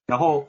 [0.06, 0.46] 然后。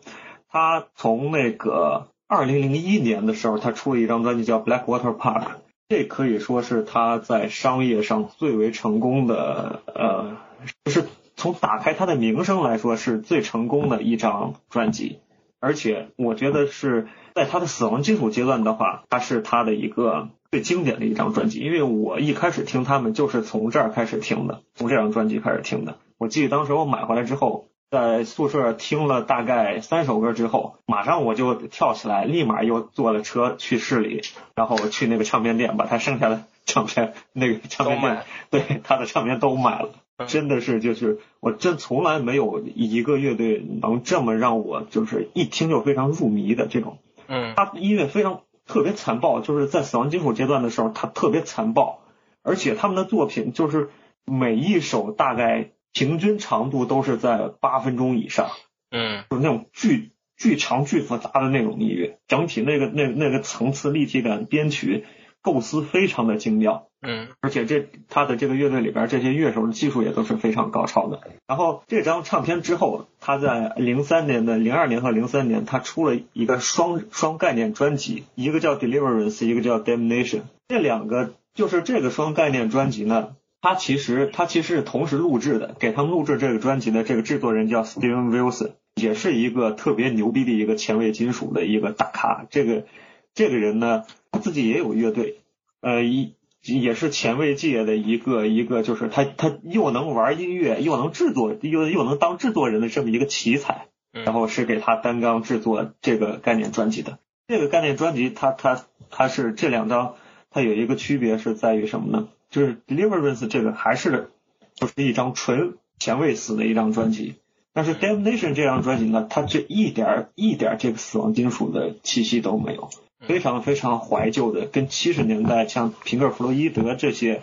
[0.52, 5.42] 他从那个二零零一年的时候，他出了一张专辑叫《Blackwater Park》，
[5.88, 10.38] 这可以说是他在商业上最为成功的，呃，
[10.84, 11.04] 就是
[11.36, 15.20] 从打开他的名声来说是最成功的一张专辑。
[15.60, 21.60] 而且我觉得是在他的死亡金属阶段的话，它是他的一个最经典的一张专辑。
[21.60, 25.98] 因为我一开始听他们就是从这儿开始听的，从这张专辑开始听的。
[26.18, 27.69] 我记得当时我买回来之后。
[27.90, 34.22] 在宿舍听了大概三首歌之后，马上我就跳起来，立马又坐了车去市里，
[34.54, 39.90] 然后去那个唱片店，把他剩下的 唱片那个唱片店对他的唱片都买了。
[40.28, 46.98] 真的是就是我真从来没有一个乐队能这么让我就是一听就非常入迷的这种。
[47.26, 52.00] 嗯，他音乐非常特别残暴，就是在死亡金属阶段的时候，他特别残暴，
[52.42, 53.88] 而且他们的作品就是
[54.26, 58.50] 每一首大概平均长度都是在八分钟以上，
[58.90, 65.04] 嗯，就是那种巨巨长巨复杂的那种音乐，整体那个那那个层次立体感编曲。
[65.42, 71.18] 构思非常的精妙，嗯，而且这他的这个乐队里边这些乐手的技术也都是非常高超的。
[71.46, 80.42] 然后这张唱片之后，他在零三年的零二年和零三年，他出了一个双双概念专辑，一个叫 Deliverance，一个叫 Damnation。
[80.68, 92.46] 这两个就是这个双概念专辑呢，他其实他其实是同时录制的，给他们录制这个专辑的这个制作人叫 Steven Wilson，也是一个特别牛逼的一个前卫金属的一个大咖。
[92.50, 92.86] 这个
[93.34, 94.04] 这个人呢。
[94.32, 95.40] 他自己也有乐队，
[95.80, 107.18] 呃，一也是前卫界的一个一个，就是他他又能玩音乐，又能制作，又又能当制作人的这么一个奇才，然后是给他单纲制作这个概念专辑的。
[107.48, 110.14] 这个概念专辑，它它它是这两张，
[110.50, 112.28] 它有一个区别是在于什么呢？
[112.50, 114.30] 就是 Deliverance 这个还是
[114.74, 117.36] 就是一张纯前卫死的一张专辑，
[117.72, 122.90] 但是 Damnation 这张专辑呢，它这一点一点这个死亡金属的气息都没有。
[123.20, 127.42] 非常非常怀旧的，跟七十年代像平克·弗洛伊德这些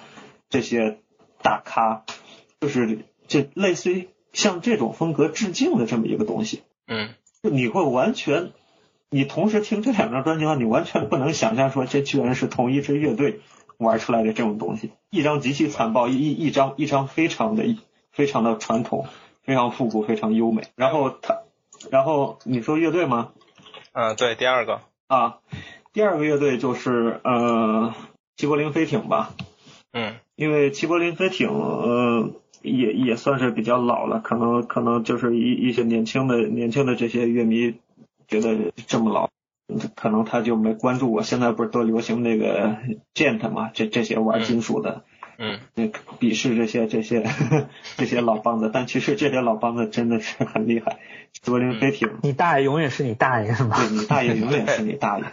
[0.50, 0.98] 这些
[1.44, 2.04] 大咖，
[2.60, 6.64] 就是这类似于向这种风格致敬的这么一个东西。
[6.88, 7.10] 嗯，
[7.44, 8.54] 就你会完全，
[9.12, 13.42] 你同时听这两张专辑的话，你完全不能想象说这居然是同一支乐队
[13.78, 14.92] 玩出来的这种东西。
[15.10, 17.64] 一张极其残暴，一一张一张非常的
[18.12, 19.06] 非常的传统，
[19.44, 20.64] 非常复古，非常优美。
[20.76, 21.40] 然后他，
[21.92, 23.32] 然后你说乐队吗？
[23.94, 24.82] 嗯，对，第二个。
[25.08, 25.38] 啊，
[25.94, 27.94] 第二个乐队就是呃
[28.36, 29.34] 齐柏林飞艇吧，
[29.94, 32.30] 嗯，因为齐柏林飞艇呃
[32.62, 37.76] 也也算是比较老了，可能可能就是一一些年轻的年轻的这些乐迷
[38.28, 39.30] 觉得这么老，
[39.96, 41.24] 可能他就没关注过。
[41.24, 42.78] 现在不是都流行那个
[43.14, 45.04] Gent 嘛，这这些玩金属的，
[45.38, 45.88] 嗯，那
[46.20, 47.26] 鄙视这些这些
[47.98, 51.00] 这些老帮子，但其实这些老帮子真的是很厉害。
[51.44, 53.78] 柏林飞艇，你大爷永远是你大爷是吗？
[53.78, 55.26] 对你大爷永远是你大爷，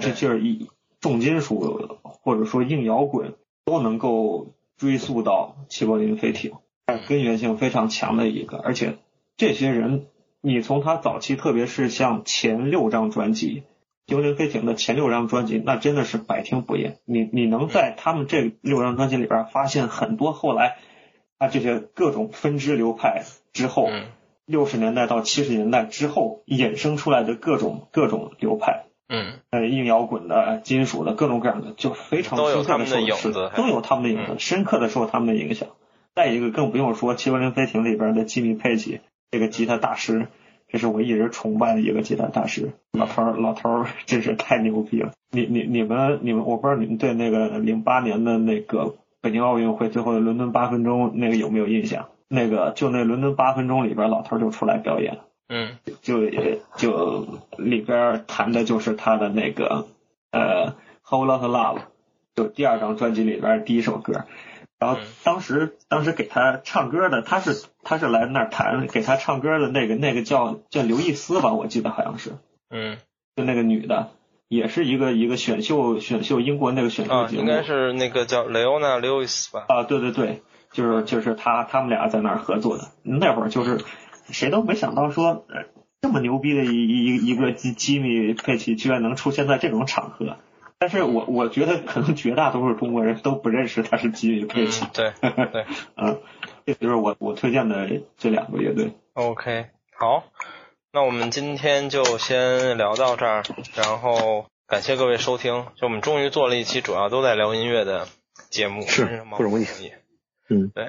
[0.00, 0.68] 这就是一
[1.00, 3.34] 重金属或者说硬摇滚
[3.64, 6.52] 都能够追溯到齐柏林飞艇，
[7.08, 8.98] 根源性非常强的一个，而且
[9.36, 10.06] 这些人，
[10.40, 13.64] 你从他早期，特别是像前六张专辑，
[14.06, 16.98] 幽灵飞艇的前六张专辑，那真的是百听不厌。
[17.04, 20.76] 你你能在他们这六张专辑里边发现很多后来
[21.38, 23.88] 啊这些各种分支流派之后。
[24.50, 35.68] 六十年代到七十年代之后衍生出来的各种各种流派，嗯，呃，硬摇滚的、金属的各种各样的，就非常都有他们的影子，都有他们的影子，深刻的受他们的影响。
[36.14, 40.28] 再一个，更不用说《七柏林飞艇》里边的吉米佩奇这个吉他大师，
[40.68, 42.72] 这是我一直崇拜的一个吉他大师。
[42.92, 45.12] 老头儿，老头儿真是太牛逼了！
[45.30, 52.08] 你你你们你们，我不知道你们对那个零八年的那个北京奥运会最后的伦敦八分钟那个有没有印象？
[52.28, 55.18] 那个就那伦敦八分钟里边，老头儿就出来表演，
[55.48, 56.28] 嗯，就
[56.76, 57.26] 就
[57.56, 59.86] 里边弹的就是他的那个
[60.30, 60.70] 呃
[61.06, 61.78] 《Whole Lot of Love》，
[62.34, 64.24] 就第二张专辑里边第一首歌。
[64.78, 72.32] 然后当时当时给他唱歌的，他是他是来那儿弹，给他唱歌的那个那个叫叫刘易斯吧，我记得好像是，
[72.70, 72.98] 嗯，
[73.36, 74.10] 就那个女的，
[74.48, 79.64] 也是一个一个选秀选秀英国那个选秀节目，应该是那个叫雷欧娜刘易斯吧？
[79.68, 80.42] 啊，对对对。
[80.70, 83.80] 就是就是他他们俩在那儿合作的那会儿，就是
[84.30, 85.46] 谁都没想到说
[86.02, 90.36] 这么牛逼的一一一个吉吉米佩奇居然能出现在这种场合。
[90.78, 94.86] 但是我我觉得可能绝大多数中国人都不认识他是基米佩奇。
[94.92, 96.20] 对对， 嗯，
[96.64, 98.92] 这就是我我推荐的这两个乐队。
[99.14, 100.24] OK，好，
[100.92, 103.42] 那我们今天就先聊到这儿，
[103.74, 105.66] 然后感谢各位收听。
[105.74, 108.06] 就我们终于做了一期主要都在聊音乐的
[108.48, 109.66] 节目，是不容易。
[110.48, 110.88] 嗯，对，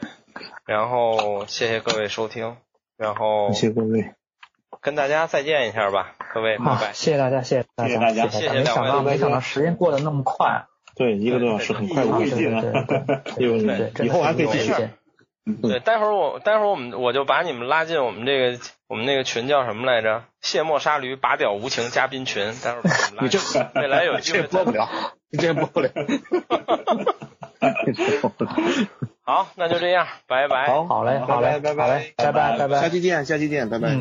[0.66, 2.58] 然后谢谢各位收听，
[2.96, 4.14] 然后谢谢各位，
[4.82, 10.66] 跟大家再见一下吧，各位，拜拜，谢谢大家，谢谢大家，谢谢大家，没想到没想到时间过得那么快，
[10.96, 14.74] 对，一个多小时很快过去了，对对对， 以后还可以继续，
[15.62, 20.24] 对，待会儿我待会儿我们我就把你们拉进我们这个我们那个群叫什么来着？
[20.42, 22.84] 卸磨杀驴，拔屌无情嘉宾群，待会儿
[23.22, 23.40] 你这
[23.76, 24.88] 未来有机会 播不了，
[25.30, 25.92] 你这播不了。
[29.24, 30.68] 好，那就这样，拜拜。
[30.68, 31.76] 好，好嘞，好嘞，拜拜，
[32.16, 34.00] 拜拜，拜拜，拜拜，下期见，下期见，拜拜。